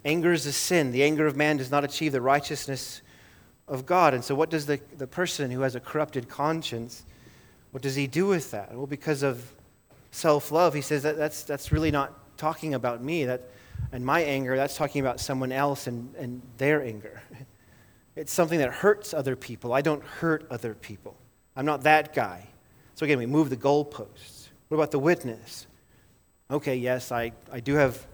[0.05, 0.91] Anger is a sin.
[0.91, 3.01] The anger of man does not achieve the righteousness
[3.67, 4.13] of God.
[4.13, 7.03] And so, what does the, the person who has a corrupted conscience,
[7.71, 8.75] what does he do with that?
[8.75, 9.53] Well, because of
[10.11, 13.25] self love, he says that that's, that's really not talking about me.
[13.25, 13.49] That,
[13.91, 17.21] and my anger, that's talking about someone else and, and their anger.
[18.15, 19.73] It's something that hurts other people.
[19.73, 21.17] I don't hurt other people.
[21.55, 22.47] I'm not that guy.
[22.93, 24.49] So, again, we move the goalposts.
[24.67, 25.65] What about the witness?
[26.51, 28.05] Okay, yes, I, I do have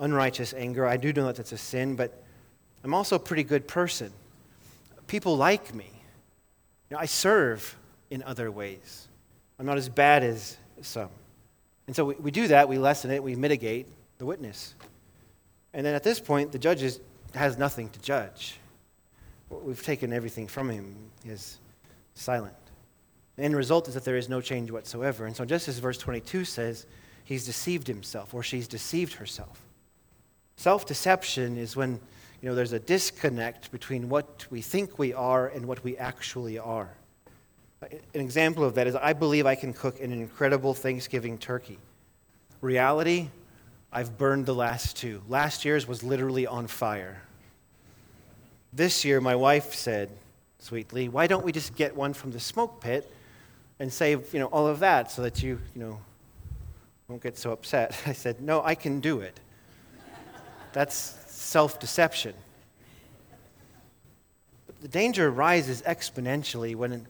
[0.00, 0.86] unrighteous anger.
[0.86, 2.22] I do know that that's a sin, but
[2.82, 4.12] I'm also a pretty good person.
[5.06, 5.90] People like me.
[6.88, 7.76] You know, I serve
[8.10, 9.08] in other ways.
[9.58, 11.10] I'm not as bad as some.
[11.86, 13.86] And so we, we do that, we lessen it, we mitigate
[14.18, 14.74] the witness.
[15.72, 17.00] And then at this point, the judge is,
[17.34, 18.58] has nothing to judge.
[19.50, 20.96] We've taken everything from him.
[21.24, 21.58] He is
[22.14, 22.54] silent.
[23.36, 25.26] The end result is that there is no change whatsoever.
[25.26, 26.86] And so, just as verse 22 says,
[27.24, 29.60] he's deceived himself or she's deceived herself.
[30.60, 31.98] Self deception is when
[32.42, 36.58] you know, there's a disconnect between what we think we are and what we actually
[36.58, 36.90] are.
[37.80, 41.78] An example of that is I believe I can cook an incredible Thanksgiving turkey.
[42.60, 43.30] Reality,
[43.90, 45.22] I've burned the last two.
[45.30, 47.22] Last year's was literally on fire.
[48.70, 50.10] This year, my wife said
[50.58, 53.10] sweetly, Why don't we just get one from the smoke pit
[53.78, 56.00] and save you know, all of that so that you, you know,
[57.08, 57.98] won't get so upset?
[58.06, 59.40] I said, No, I can do it.
[60.72, 62.34] That's self deception.
[64.80, 67.06] The danger rises exponentially when,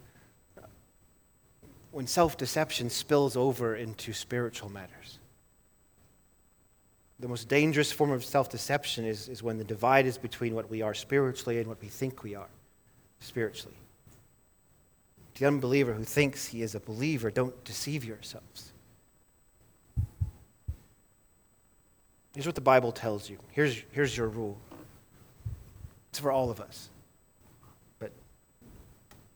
[1.92, 5.18] when self deception spills over into spiritual matters.
[7.20, 10.70] The most dangerous form of self deception is, is when the divide is between what
[10.70, 12.49] we are spiritually and what we think we are
[13.20, 13.77] spiritually.
[15.38, 18.73] The unbeliever who thinks he is a believer, don't deceive yourselves.
[22.40, 23.37] Here's what the Bible tells you.
[23.50, 24.57] Here's, here's your rule.
[26.09, 26.88] It's for all of us.
[27.98, 28.12] But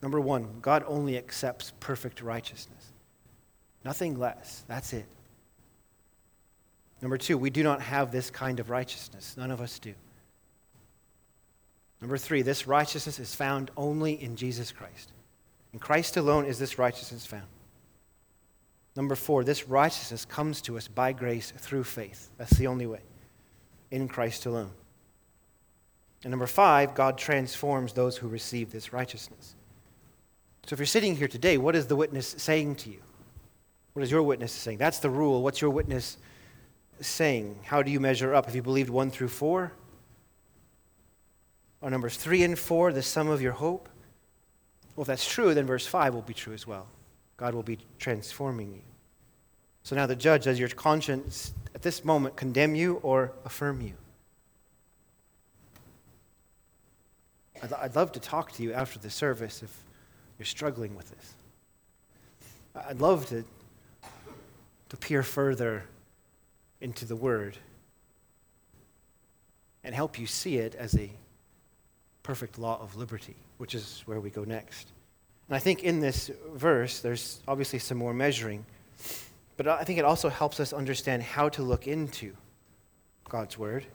[0.00, 2.92] number one, God only accepts perfect righteousness,
[3.84, 4.64] nothing less.
[4.68, 5.04] That's it.
[7.02, 9.34] Number two, we do not have this kind of righteousness.
[9.36, 9.92] None of us do.
[12.00, 15.12] Number three, this righteousness is found only in Jesus Christ.
[15.74, 17.48] In Christ alone is this righteousness found.
[18.96, 22.30] Number four, this righteousness comes to us by grace through faith.
[22.38, 23.00] That's the only way.
[23.90, 24.70] In Christ alone.
[26.22, 29.56] And number five, God transforms those who receive this righteousness.
[30.66, 33.00] So if you're sitting here today, what is the witness saying to you?
[33.92, 34.78] What is your witness saying?
[34.78, 35.42] That's the rule.
[35.42, 36.16] What's your witness
[37.00, 37.58] saying?
[37.64, 38.46] How do you measure up?
[38.46, 39.72] Have you believed one through four?
[41.80, 43.88] Or numbers three and four, the sum of your hope?
[44.96, 46.86] Well, if that's true, then verse five will be true as well.
[47.36, 48.82] God will be transforming you.
[49.82, 53.94] So now the judge, does your conscience at this moment condemn you or affirm you?
[57.62, 59.84] I'd, I'd love to talk to you after the service if
[60.38, 61.34] you're struggling with this.
[62.88, 63.44] I'd love to,
[64.88, 65.84] to peer further
[66.80, 67.58] into the Word.
[69.84, 71.10] and help you see it as a
[72.22, 74.88] perfect law of liberty, which is where we go next.
[75.48, 78.64] And I think in this verse, there's obviously some more measuring,
[79.56, 82.34] but I think it also helps us understand how to look into
[83.28, 83.86] God's word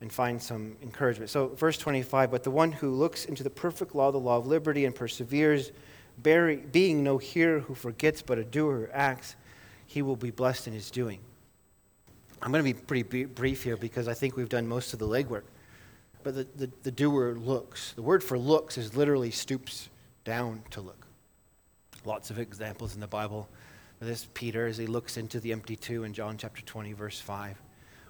[0.00, 1.30] and find some encouragement.
[1.30, 4.46] So, verse 25, but the one who looks into the perfect law, the law of
[4.46, 5.72] liberty, and perseveres,
[6.22, 9.36] being no hearer who forgets, but a doer who acts,
[9.86, 11.20] he will be blessed in his doing.
[12.42, 15.06] I'm going to be pretty brief here because I think we've done most of the
[15.06, 15.42] legwork.
[16.22, 17.92] But the, the, the doer looks.
[17.92, 19.88] The word for looks is literally stoops
[20.24, 21.06] down to look.
[22.04, 23.48] Lots of examples in the Bible.
[24.00, 27.60] This Peter as he looks into the empty tomb in John chapter 20, verse 5.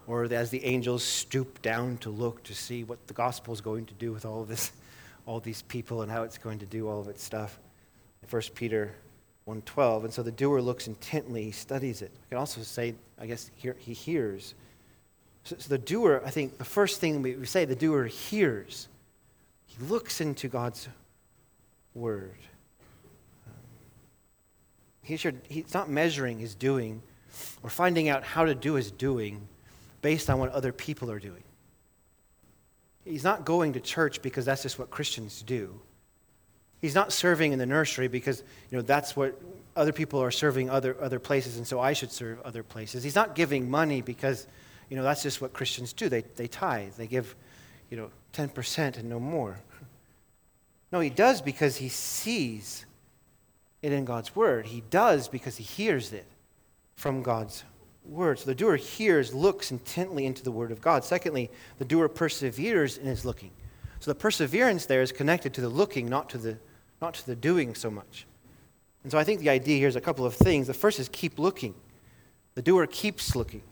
[0.06, 3.86] Or as the angels stoop down to look to see what the gospel is going
[3.86, 4.72] to do with all of this,
[5.26, 7.58] all these people and how it's going to do all of its stuff.
[8.28, 8.94] 1 Peter
[9.48, 10.04] 1.12.
[10.04, 12.12] And so the doer looks intently, he studies it.
[12.26, 14.54] I can also say, I guess, he hears.
[15.42, 18.88] So the doer, I think the first thing we say, the doer hears.
[19.66, 20.88] He looks into God's
[21.94, 22.38] word.
[23.46, 23.52] Um,
[25.02, 27.02] he should, he's not measuring his doing
[27.62, 29.48] or finding out how to do his doing
[30.02, 31.42] based on what other people are doing.
[33.04, 35.80] He's not going to church because that's just what Christians do.
[36.80, 39.40] He's not serving in the nursery because you know that's what
[39.76, 43.02] other people are serving other, other places, and so I should serve other places.
[43.02, 44.46] He's not giving money because
[44.88, 46.08] you know that's just what Christians do.
[46.08, 46.94] They, they tithe.
[46.94, 47.34] They give
[47.90, 49.58] you know 10% and no more.
[50.92, 52.84] No, he does because he sees
[53.82, 54.66] it in God's word.
[54.66, 56.26] He does because he hears it
[56.96, 57.64] from God's
[58.04, 58.38] word.
[58.38, 61.04] So the doer hears, looks intently into the word of God.
[61.04, 63.50] Secondly, the doer perseveres in his looking.
[64.00, 66.58] So the perseverance there is connected to the looking, not to the,
[67.00, 68.26] not to the doing so much.
[69.02, 70.66] And so I think the idea here is a couple of things.
[70.66, 71.74] The first is keep looking.
[72.54, 73.62] The doer keeps looking.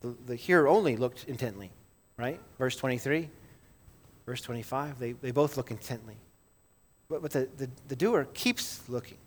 [0.00, 1.70] The, the hearer only looked intently,
[2.16, 2.40] right?
[2.58, 3.30] Verse 23,
[4.26, 6.16] verse 25, they, they both look intently.
[7.08, 9.18] But, but the, the, the doer keeps looking,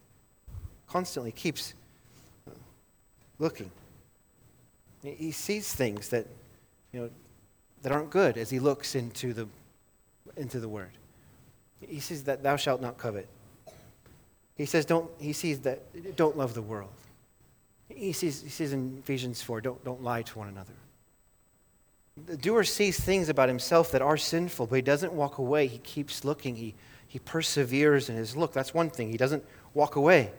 [0.87, 1.73] constantly keeps
[2.47, 2.51] uh,
[3.39, 3.71] looking.
[5.03, 6.25] He sees things that,
[6.91, 7.09] you know,
[7.83, 9.47] that aren't good as he looks into the,
[10.35, 10.89] into the word.
[11.79, 13.27] He says that thou shalt not covet.
[14.55, 16.89] He says don't, he sees that don't love the world.
[17.89, 20.73] He sees, he says in Ephesians 4, don't, don't lie to one another.
[22.23, 25.67] The doer sees things about himself that are sinful, but he doesn't walk away.
[25.67, 26.55] He keeps looking.
[26.55, 26.73] He,
[27.07, 28.53] he perseveres in his look.
[28.53, 29.09] That's one thing.
[29.11, 30.31] He doesn't walk away.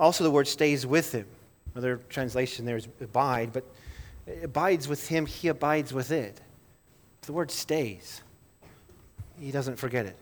[0.00, 1.26] Also, the word stays with him.
[1.74, 3.64] Another translation there is abide, but
[4.42, 6.40] abides with him, he abides with it.
[7.22, 8.22] The word stays.
[9.38, 10.16] He doesn't forget it.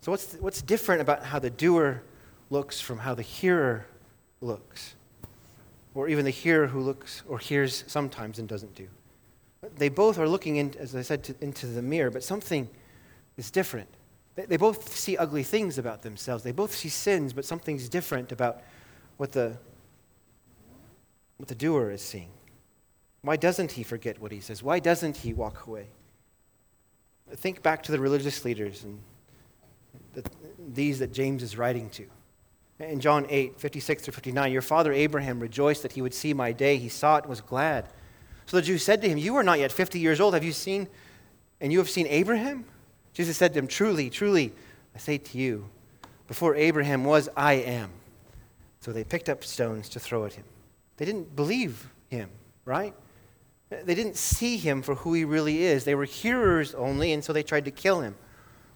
[0.00, 2.02] So, what's, what's different about how the doer
[2.50, 3.86] looks from how the hearer
[4.40, 4.94] looks?
[5.94, 8.88] Or even the hearer who looks or hears sometimes and doesn't do?
[9.76, 12.68] They both are looking, in, as I said, to, into the mirror, but something
[13.36, 13.88] is different.
[14.36, 16.44] They, they both see ugly things about themselves.
[16.44, 18.62] They both see sins, but something's different about
[19.16, 19.58] what the
[21.38, 22.30] what the doer is seeing.
[23.22, 24.62] Why doesn't he forget what he says?
[24.62, 25.86] Why doesn't he walk away?
[27.34, 28.98] Think back to the religious leaders and
[30.14, 30.24] the,
[30.72, 32.06] these that James is writing to.
[32.80, 36.52] In John 8, 56 through 59, your father Abraham rejoiced that he would see my
[36.52, 36.76] day.
[36.76, 37.88] He saw it and was glad.
[38.48, 40.32] So the Jews said to him, You are not yet 50 years old.
[40.32, 40.88] Have you seen,
[41.60, 42.64] and you have seen Abraham?
[43.12, 44.54] Jesus said to him, Truly, truly,
[44.94, 45.68] I say to you,
[46.26, 47.90] before Abraham was, I am.
[48.80, 50.44] So they picked up stones to throw at him.
[50.96, 52.30] They didn't believe him,
[52.64, 52.94] right?
[53.68, 55.84] They didn't see him for who he really is.
[55.84, 58.14] They were hearers only, and so they tried to kill him.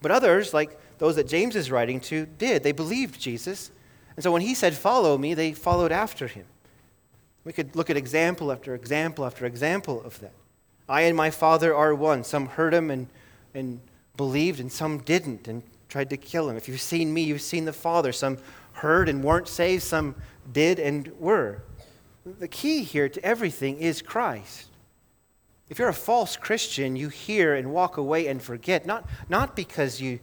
[0.02, 2.62] But others, like those that James is writing to, did.
[2.62, 3.70] They believed Jesus.
[4.16, 6.44] And so when he said, Follow me, they followed after him.
[7.44, 10.32] We could look at example after example after example of that.
[10.88, 12.24] I and my Father are one.
[12.24, 13.08] Some heard him and,
[13.54, 13.80] and
[14.16, 16.56] believed, and some didn't and tried to kill him.
[16.56, 18.12] If you've seen me, you've seen the Father.
[18.12, 18.38] Some
[18.72, 20.14] heard and weren't saved, some
[20.52, 21.62] did and were.
[22.24, 24.68] The key here to everything is Christ.
[25.68, 30.00] If you're a false Christian, you hear and walk away and forget, not, not because
[30.00, 30.20] you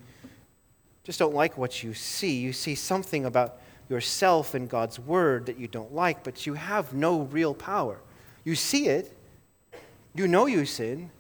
[1.04, 2.40] just don't like what you see.
[2.40, 3.60] You see something about
[3.90, 8.00] yourself and God's word that you don't like, but you have no real power.
[8.44, 9.18] You see it,
[10.14, 11.12] you know you sin,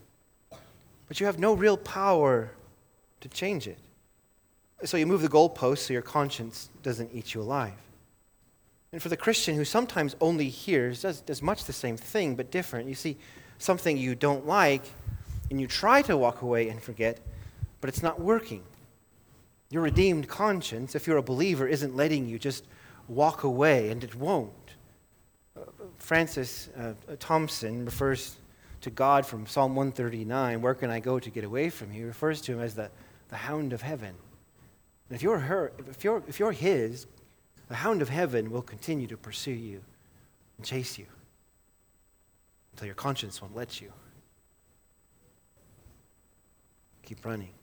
[1.07, 2.51] but you have no real power
[3.21, 3.79] to change it.
[4.85, 7.73] So you move the goalpost so your conscience doesn't eat you alive.
[8.91, 12.49] And for the Christian who sometimes only hears, does, does much the same thing, but
[12.49, 12.87] different.
[12.87, 13.17] You see
[13.57, 14.83] something you don't like,
[15.49, 17.19] and you try to walk away and forget,
[17.81, 18.63] but it's not working.
[19.69, 22.65] Your redeemed conscience, if you're a believer, isn't letting you just
[23.07, 24.51] walk away, and it won't.
[25.55, 25.61] Uh,
[25.97, 28.37] Francis uh, Thompson refers
[28.81, 31.99] to God from Psalm 139, Where can I go to get away from you?
[31.99, 32.89] He refers to him as the,
[33.29, 34.15] the hound of heaven.
[35.09, 37.05] And if you're, her, if, you're, if you're his,
[37.67, 39.81] the hound of heaven will continue to pursue you
[40.57, 41.05] and chase you
[42.71, 43.91] until your conscience won't let you.
[47.03, 47.58] Keep running.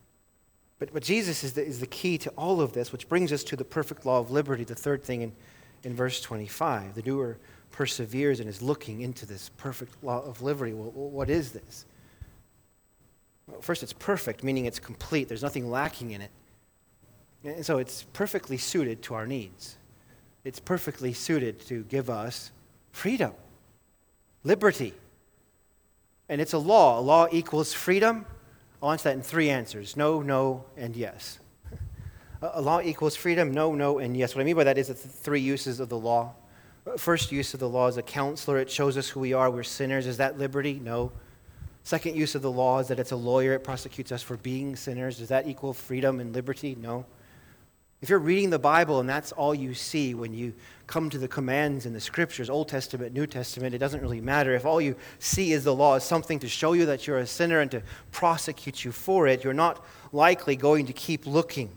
[0.78, 3.42] But, but Jesus is the, is the key to all of this, which brings us
[3.44, 5.32] to the perfect law of liberty, the third thing in,
[5.84, 6.94] in verse 25.
[6.94, 7.38] The doer
[7.72, 10.72] perseveres and is looking into this perfect law of liberty.
[10.72, 11.86] Well, what is this?
[13.46, 15.28] Well, first, it's perfect, meaning it's complete.
[15.28, 16.30] There's nothing lacking in it.
[17.44, 19.76] And so it's perfectly suited to our needs.
[20.44, 22.50] It's perfectly suited to give us
[22.92, 23.32] freedom,
[24.42, 24.94] liberty.
[26.28, 26.98] And it's a law.
[26.98, 28.26] A law equals freedom.
[28.82, 31.38] I'll answer that in three answers no, no, and yes.
[32.42, 34.34] A law equals freedom, no, no, and yes.
[34.34, 36.34] What I mean by that is the three uses of the law.
[36.98, 38.58] First use of the law is a counselor.
[38.58, 39.50] It shows us who we are.
[39.50, 40.06] We're sinners.
[40.06, 40.80] Is that liberty?
[40.82, 41.10] No.
[41.82, 43.54] Second use of the law is that it's a lawyer.
[43.54, 45.18] It prosecutes us for being sinners.
[45.18, 46.76] Does that equal freedom and liberty?
[46.78, 47.06] No.
[48.02, 50.52] If you're reading the Bible and that's all you see when you
[50.86, 54.54] come to the commands in the scriptures, Old Testament, New Testament, it doesn't really matter.
[54.54, 57.26] If all you see is the law is something to show you that you're a
[57.26, 57.82] sinner and to
[58.12, 61.70] prosecute you for it, you're not likely going to keep looking.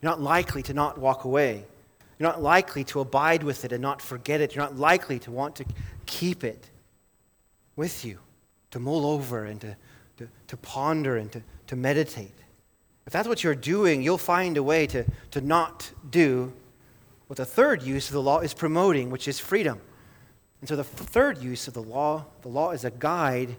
[0.00, 1.64] You're not likely to not walk away.
[2.18, 4.54] You're not likely to abide with it and not forget it.
[4.54, 5.64] You're not likely to want to
[6.06, 6.68] keep it
[7.76, 8.18] with you,
[8.72, 9.76] to mull over and to,
[10.16, 12.34] to, to ponder and to, to meditate.
[13.08, 16.52] If that's what you're doing, you'll find a way to, to not do
[17.26, 19.80] what the third use of the law is promoting, which is freedom.
[20.60, 23.56] And so the third use of the law, the law as a guide,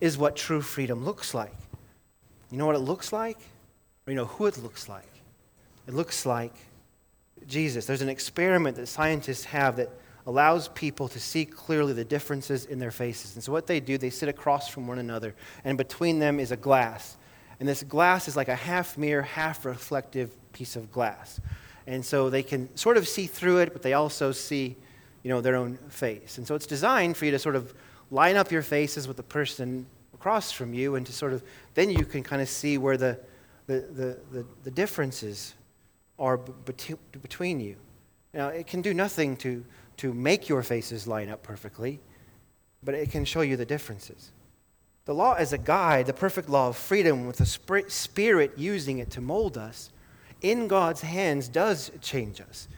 [0.00, 1.52] is what true freedom looks like.
[2.50, 3.36] You know what it looks like?
[4.06, 5.12] Or you know who it looks like?
[5.86, 6.54] It looks like
[7.46, 7.84] Jesus.
[7.84, 9.90] There's an experiment that scientists have that
[10.24, 13.34] allows people to see clearly the differences in their faces.
[13.34, 16.52] And so what they do, they sit across from one another, and between them is
[16.52, 17.17] a glass.
[17.60, 21.40] And this glass is like a half mirror, half reflective piece of glass.
[21.86, 24.76] And so they can sort of see through it, but they also see,
[25.22, 26.38] you know, their own face.
[26.38, 27.74] And so it's designed for you to sort of
[28.10, 31.42] line up your faces with the person across from you and to sort of,
[31.74, 33.18] then you can kind of see where the,
[33.66, 35.54] the, the, the, the differences
[36.18, 37.76] are between you.
[38.34, 39.64] Now, it can do nothing to,
[39.98, 42.00] to make your faces line up perfectly,
[42.82, 44.32] but it can show you the differences.
[45.08, 47.46] The law as a guide, the perfect law of freedom with the
[47.88, 49.88] Spirit using it to mold us,
[50.42, 52.68] in God's hands does change us.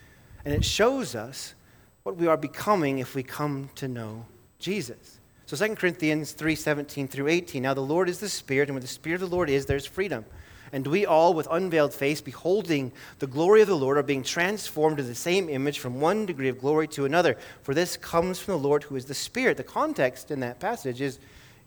[0.45, 1.57] And it shows us
[2.05, 4.27] what we are becoming if we come to know
[4.61, 5.19] Jesus.
[5.47, 7.65] So 2 Corinthians 3 17 through 18.
[7.65, 9.85] Now the Lord is the Spirit, and where the Spirit of the Lord is, there's
[9.85, 10.25] freedom.
[10.73, 14.99] And we all, with unveiled face, beholding the glory of the Lord, are being transformed
[14.99, 17.37] to the same image from one degree of glory to another.
[17.65, 19.57] For this comes from the Lord who is the Spirit.
[19.57, 21.19] The context in that passage is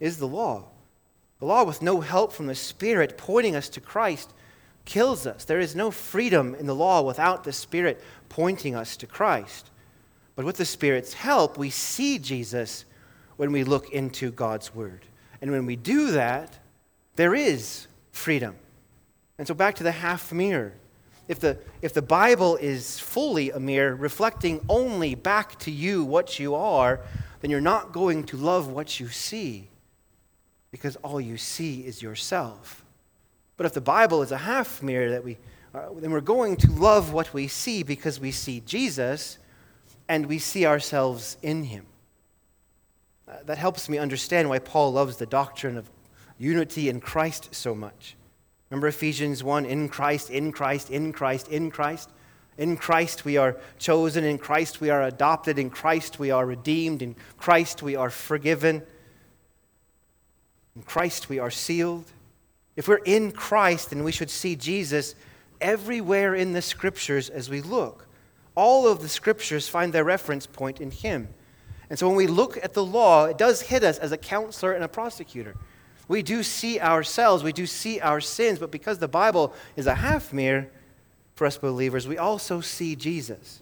[0.03, 0.65] is the law.
[1.39, 4.33] The law, with no help from the Spirit pointing us to Christ,
[4.83, 5.45] kills us.
[5.45, 9.71] There is no freedom in the law without the Spirit pointing us to Christ.
[10.35, 12.83] But with the Spirit's help, we see Jesus
[13.37, 15.05] when we look into God's Word.
[15.41, 16.59] And when we do that,
[17.15, 18.57] there is freedom.
[19.37, 20.73] And so back to the half mirror.
[21.29, 26.39] If the, if the Bible is fully a mirror, reflecting only back to you what
[26.39, 26.99] you are,
[27.39, 29.69] then you're not going to love what you see
[30.73, 32.83] because all you see is yourself.
[33.57, 35.37] But if the Bible is a half mirror that we
[35.75, 39.37] uh, then we're going to love what we see because we see Jesus
[40.07, 41.85] and we see ourselves in him.
[43.27, 45.89] Uh, that helps me understand why Paul loves the doctrine of
[46.37, 48.15] unity in Christ so much.
[48.69, 52.09] Remember Ephesians 1 in Christ, in Christ, in Christ, in Christ.
[52.57, 57.01] In Christ we are chosen, in Christ we are adopted, in Christ we are redeemed,
[57.01, 58.83] in Christ we are forgiven.
[60.75, 62.05] In Christ we are sealed.
[62.75, 65.15] If we're in Christ, then we should see Jesus
[65.61, 68.07] everywhere in the scriptures as we look.
[68.55, 71.29] All of the scriptures find their reference point in Him.
[71.89, 74.73] And so when we look at the law, it does hit us as a counselor
[74.73, 75.55] and a prosecutor.
[76.07, 79.95] We do see ourselves, we do see our sins, but because the Bible is a
[79.95, 80.69] half mirror
[81.35, 83.61] for us believers, we also see Jesus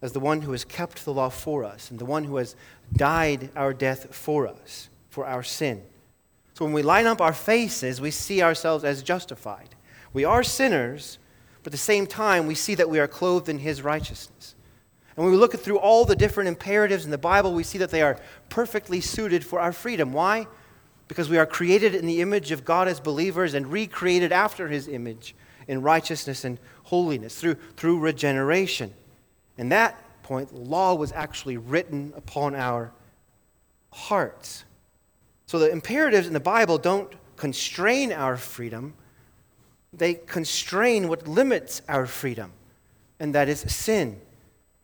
[0.00, 2.54] as the one who has kept the law for us and the one who has
[2.92, 5.82] died our death for us, for our sin.
[6.62, 9.74] When we line up our faces, we see ourselves as justified.
[10.12, 11.18] We are sinners,
[11.62, 14.54] but at the same time, we see that we are clothed in His righteousness.
[15.16, 17.90] And when we look through all the different imperatives in the Bible, we see that
[17.90, 18.16] they are
[18.48, 20.12] perfectly suited for our freedom.
[20.12, 20.46] Why?
[21.08, 24.86] Because we are created in the image of God as believers and recreated after His
[24.86, 25.34] image
[25.66, 28.94] in righteousness and holiness through, through regeneration.
[29.58, 32.92] And that point, law was actually written upon our
[33.90, 34.64] hearts.
[35.52, 38.94] So the imperatives in the Bible don't constrain our freedom,
[39.92, 42.52] they constrain what limits our freedom,
[43.20, 44.18] and that is sin.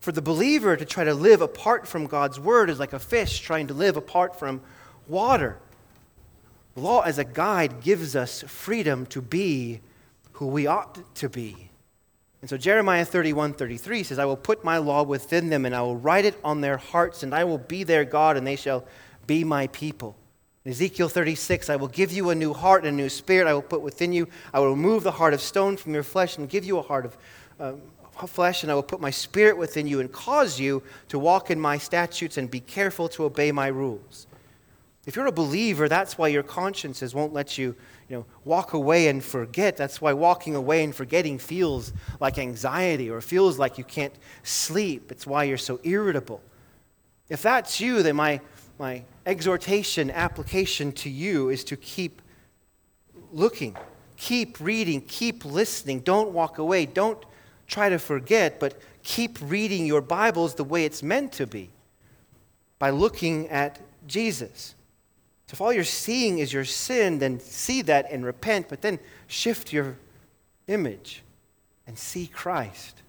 [0.00, 3.40] For the believer to try to live apart from God's word is like a fish
[3.40, 4.60] trying to live apart from
[5.06, 5.56] water.
[6.76, 9.80] Law as a guide gives us freedom to be
[10.32, 11.70] who we ought to be.
[12.42, 15.80] And so Jeremiah 31 33 says, I will put my law within them, and I
[15.80, 18.84] will write it on their hearts, and I will be their God, and they shall
[19.26, 20.14] be my people.
[20.66, 23.62] Ezekiel 36, I will give you a new heart and a new spirit I will
[23.62, 24.28] put within you.
[24.52, 27.06] I will remove the heart of stone from your flesh and give you a heart
[27.06, 27.16] of
[27.61, 27.72] uh,
[28.26, 31.61] flesh, and I will put my spirit within you and cause you to walk in
[31.61, 34.26] my statutes and be careful to obey my rules.
[35.06, 37.74] If you're a believer, that's why your consciences won't let you,
[38.11, 39.76] you know, walk away and forget.
[39.76, 45.11] That's why walking away and forgetting feels like anxiety or feels like you can't sleep.
[45.11, 46.42] It's why you're so irritable.
[47.30, 48.40] If that's you, then my,
[48.78, 52.22] my exhortation, application to you is to keep
[53.32, 53.76] looking,
[54.16, 56.00] keep reading, keep listening.
[56.00, 56.86] Don't walk away.
[56.86, 57.22] Don't
[57.66, 61.70] try to forget, but keep reading your Bibles the way it's meant to be
[62.78, 64.74] by looking at Jesus.
[65.46, 68.98] So if all you're seeing is your sin, then see that and repent, but then
[69.26, 69.96] shift your
[70.66, 71.22] image
[71.86, 73.02] and see Christ.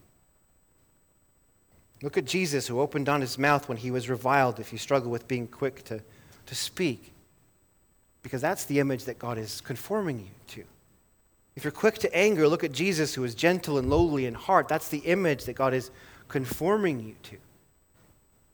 [2.02, 5.12] Look at Jesus, who opened on his mouth when he was reviled, if you struggle
[5.12, 6.02] with being quick to,
[6.46, 7.12] to speak.
[8.24, 10.64] Because that's the image that God is conforming you to.
[11.56, 14.70] If you're quick to anger, look at Jesus, who is gentle and lowly in heart.
[14.70, 15.92] That's the image that God is
[16.30, 17.38] conforming you to.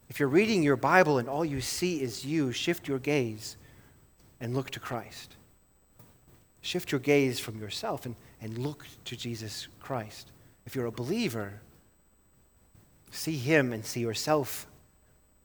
[0.08, 3.56] If you're reading your Bible and all you see is you, shift your gaze
[4.40, 5.36] and look to Christ.
[6.62, 10.32] Shift your gaze from yourself and, and look to Jesus Christ.
[10.64, 11.60] If you're a believer,
[13.10, 14.66] see Him and see yourself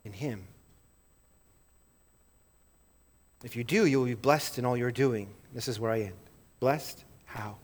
[0.03, 0.43] in Him.
[3.43, 5.29] If you do, you'll be blessed in all you're doing.
[5.53, 6.13] This is where I end.
[6.59, 7.03] Blessed?
[7.25, 7.57] How?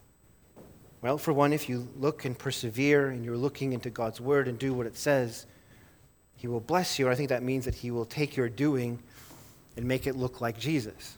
[1.01, 4.57] Well, for one, if you look and persevere and you're looking into God's Word and
[4.57, 5.45] do what it says,
[6.35, 7.09] He will bless you.
[7.09, 8.99] I think that means that He will take your doing
[9.75, 11.17] and make it look like Jesus,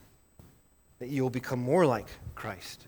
[0.99, 2.86] that you will become more like Christ.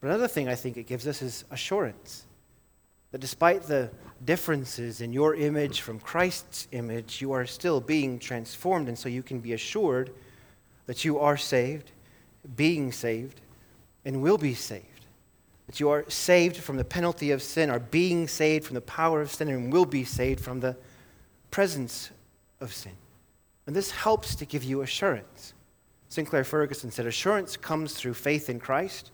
[0.00, 2.26] But another thing I think it gives us is assurance
[3.10, 3.90] that despite the
[4.24, 9.22] differences in your image from Christ's image, you are still being transformed, and so you
[9.22, 10.10] can be assured
[10.86, 11.90] that you are saved,
[12.56, 13.40] being saved,
[14.04, 14.84] and will be saved.
[15.66, 19.20] That you are saved from the penalty of sin, are being saved from the power
[19.20, 20.76] of sin, and will be saved from the
[21.50, 22.10] presence
[22.60, 22.92] of sin.
[23.66, 25.52] And this helps to give you assurance.
[26.08, 29.10] Sinclair Ferguson said, Assurance comes through faith in Christ.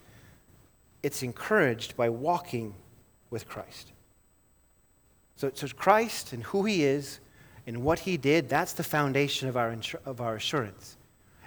[1.03, 2.75] It's encouraged by walking
[3.35, 3.91] with Christ.
[5.35, 7.19] So, so Christ and who he is
[7.67, 9.77] and what he did, that's the foundation of our,
[10.07, 10.97] of our assurance.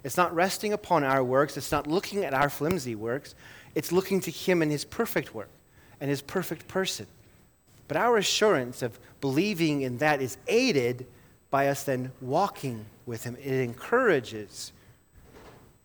[0.04, 3.34] It's not resting upon our works, it's not looking at our flimsy works,
[3.74, 5.50] it's looking to him and his perfect work
[6.02, 7.08] and his perfect person.
[7.88, 11.08] But our assurance of believing in that is aided
[11.50, 13.38] by us then walking with Him.
[13.42, 14.74] It encourages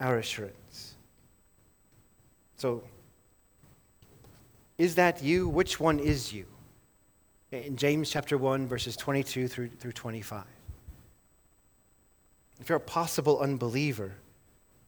[0.01, 0.95] our assurance.
[2.57, 2.83] So,
[4.83, 5.49] is that you?
[5.49, 6.45] Which one is you?
[7.53, 10.43] In James chapter 1, verses 22 through, through 25.
[12.61, 14.13] If you're a possible unbeliever,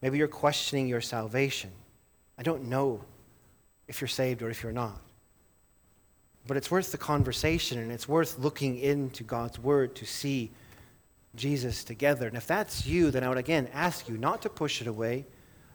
[0.02, 1.70] maybe you're questioning your salvation.
[2.36, 3.04] I don't know
[3.86, 5.00] if you're saved or if you're not.
[6.48, 10.50] But it's worth the conversation and it's worth looking into God's word to see
[11.36, 12.26] Jesus together.
[12.26, 15.24] And if that's you, then I would again ask you not to push it away,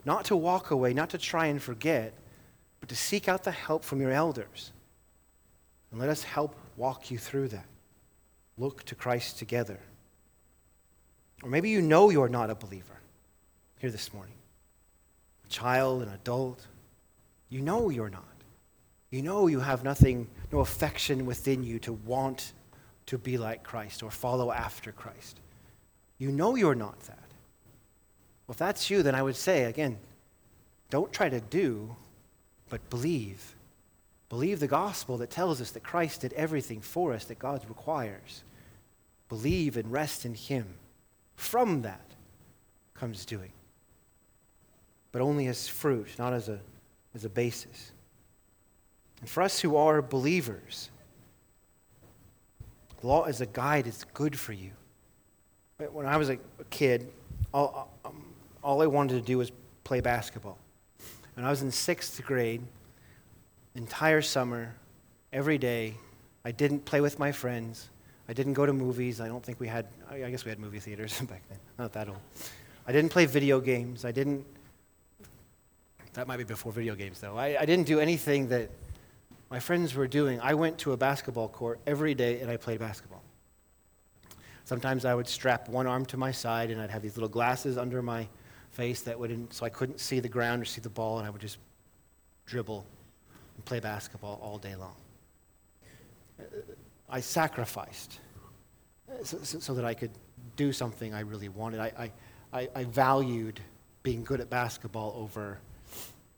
[0.03, 2.13] not to walk away, not to try and forget,
[2.89, 4.71] but to seek out the help from your elders.
[5.91, 7.65] And let us help walk you through that.
[8.57, 9.79] Look to Christ together.
[11.43, 12.99] Or maybe you know you're not a believer
[13.77, 14.33] here this morning.
[15.45, 16.65] A child, an adult.
[17.49, 18.23] You know you're not.
[19.11, 22.53] You know you have nothing, no affection within you to want
[23.05, 25.39] to be like Christ or follow after Christ.
[26.17, 27.17] You know you're not that.
[28.47, 29.99] Well, if that's you, then I would say, again,
[30.89, 31.95] don't try to do,
[32.70, 33.55] but believe.
[34.30, 38.43] Believe the gospel that tells us that Christ did everything for us that God requires.
[39.28, 40.67] Believe and rest in Him.
[41.36, 42.05] From that
[42.93, 43.51] comes doing.
[45.11, 46.59] But only as fruit, not as a,
[47.15, 47.91] as a basis.
[49.22, 50.89] And for us who are believers,
[53.01, 54.72] law as a guide is good for you.
[55.91, 56.38] When I was a
[56.70, 57.09] kid,
[57.53, 58.24] all, um,
[58.63, 59.51] all I wanted to do was
[59.84, 60.57] play basketball.
[61.39, 62.61] And I was in sixth grade,
[63.73, 64.75] entire summer,
[65.31, 65.95] every day.
[66.43, 67.87] I didn't play with my friends.
[68.27, 69.21] I didn't go to movies.
[69.21, 71.57] I don't think we had, I guess we had movie theaters back then.
[71.77, 72.17] Not that old.
[72.85, 74.03] I didn't play video games.
[74.03, 74.45] I didn't,
[76.11, 77.37] that might be before video games though.
[77.37, 78.69] I, I didn't do anything that
[79.49, 80.41] my friends were doing.
[80.41, 83.23] I went to a basketball court every day and I played basketball.
[84.65, 87.77] Sometimes I would strap one arm to my side and I'd have these little glasses
[87.77, 88.27] under my
[88.72, 91.30] face that wouldn't, so I couldn't see the ground or see the ball, and I
[91.30, 91.57] would just
[92.45, 92.86] dribble
[93.55, 94.95] and play basketball all day long.
[96.39, 96.43] Uh,
[97.09, 98.20] I sacrificed
[99.09, 100.11] uh, so, so, that I could
[100.55, 101.80] do something I really wanted.
[101.80, 102.11] I,
[102.53, 103.59] I, I valued
[104.03, 105.59] being good at basketball over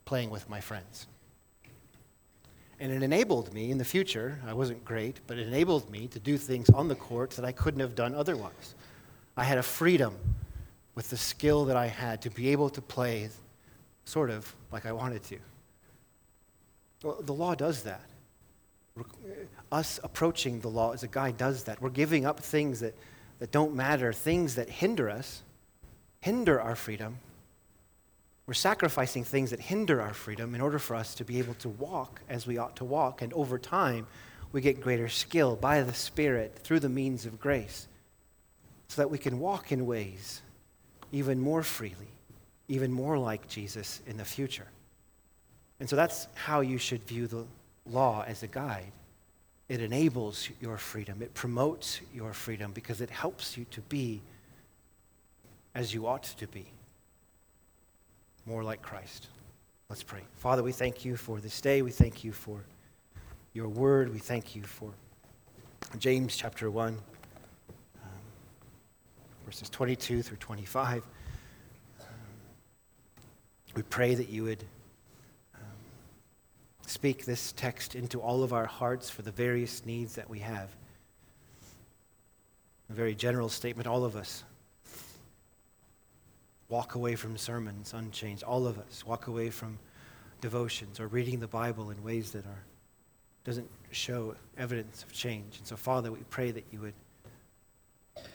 [0.04, 1.06] playing with my friends.
[2.80, 6.18] And it enabled me in the future, I wasn't great, but it enabled me to
[6.18, 8.74] do things on the court that I couldn't have done otherwise.
[9.36, 10.16] I had a freedom
[10.94, 13.28] with the skill that I had to be able to play
[14.04, 15.38] sort of like I wanted to.
[17.02, 18.02] Well, the law does that.
[19.70, 21.80] Us approaching the law as a guide does that.
[21.80, 22.94] We're giving up things that,
[23.38, 25.42] that don't matter, things that hinder us,
[26.20, 27.18] hinder our freedom,
[28.46, 31.68] we're sacrificing things that hinder our freedom in order for us to be able to
[31.68, 33.22] walk as we ought to walk.
[33.22, 34.06] And over time,
[34.50, 37.86] we get greater skill by the Spirit through the means of grace
[38.88, 40.42] so that we can walk in ways
[41.12, 42.08] even more freely,
[42.68, 44.66] even more like Jesus in the future.
[45.78, 47.44] And so that's how you should view the
[47.86, 48.92] law as a guide.
[49.68, 54.20] It enables your freedom, it promotes your freedom because it helps you to be
[55.74, 56.66] as you ought to be
[58.44, 59.28] more like Christ.
[59.88, 60.20] Let's pray.
[60.36, 61.82] Father, we thank you for this day.
[61.82, 62.60] We thank you for
[63.52, 64.12] your word.
[64.12, 64.90] We thank you for
[65.98, 66.98] James chapter 1, um,
[69.52, 71.02] verses 22 through 25.
[72.00, 72.06] Um,
[73.76, 74.64] we pray that you would
[75.54, 75.60] um,
[76.86, 80.70] speak this text into all of our hearts for the various needs that we have.
[82.88, 84.42] A very general statement, all of us
[86.70, 88.42] walk away from sermons unchanged.
[88.44, 89.78] All of us walk away from
[90.40, 92.64] devotions or reading the Bible in ways that are
[93.44, 95.58] doesn't show evidence of change.
[95.58, 96.94] And so, Father, we pray that you would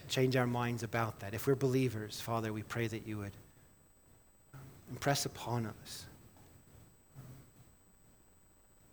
[0.08, 1.34] change our minds about that.
[1.34, 3.34] If we're believers, Father, we pray that you would
[4.90, 6.06] impress upon us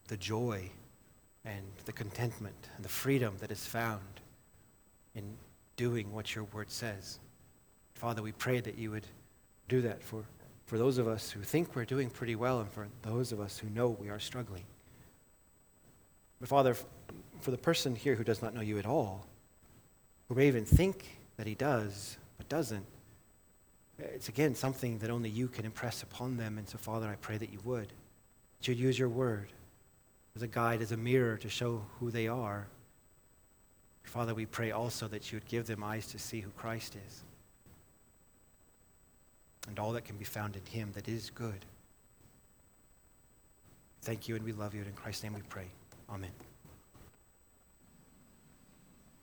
[0.09, 0.71] the joy
[1.45, 4.01] and the contentment and the freedom that is found
[5.15, 5.37] in
[5.77, 7.19] doing what your word says.
[7.95, 9.07] Father, we pray that you would
[9.69, 10.25] do that for,
[10.67, 13.59] for those of us who think we're doing pretty well and for those of us
[13.59, 14.65] who know we are struggling.
[16.41, 16.77] But Father,
[17.41, 19.27] for the person here who does not know you at all,
[20.29, 22.87] who may even think that he does, but doesn't,
[23.99, 26.59] it's again something that only you can impress upon them.
[26.59, 27.89] And so, Father, I pray that you would.
[28.59, 29.53] That you'd use your word
[30.37, 32.67] as a guide, as a mirror to show who they are.
[34.03, 37.23] Father, we pray also that you would give them eyes to see who Christ is
[39.69, 41.65] and all that can be found in him that is good.
[44.03, 44.81] Thank you, and we love you.
[44.81, 45.67] And in Christ's name we pray.
[46.11, 46.31] Amen.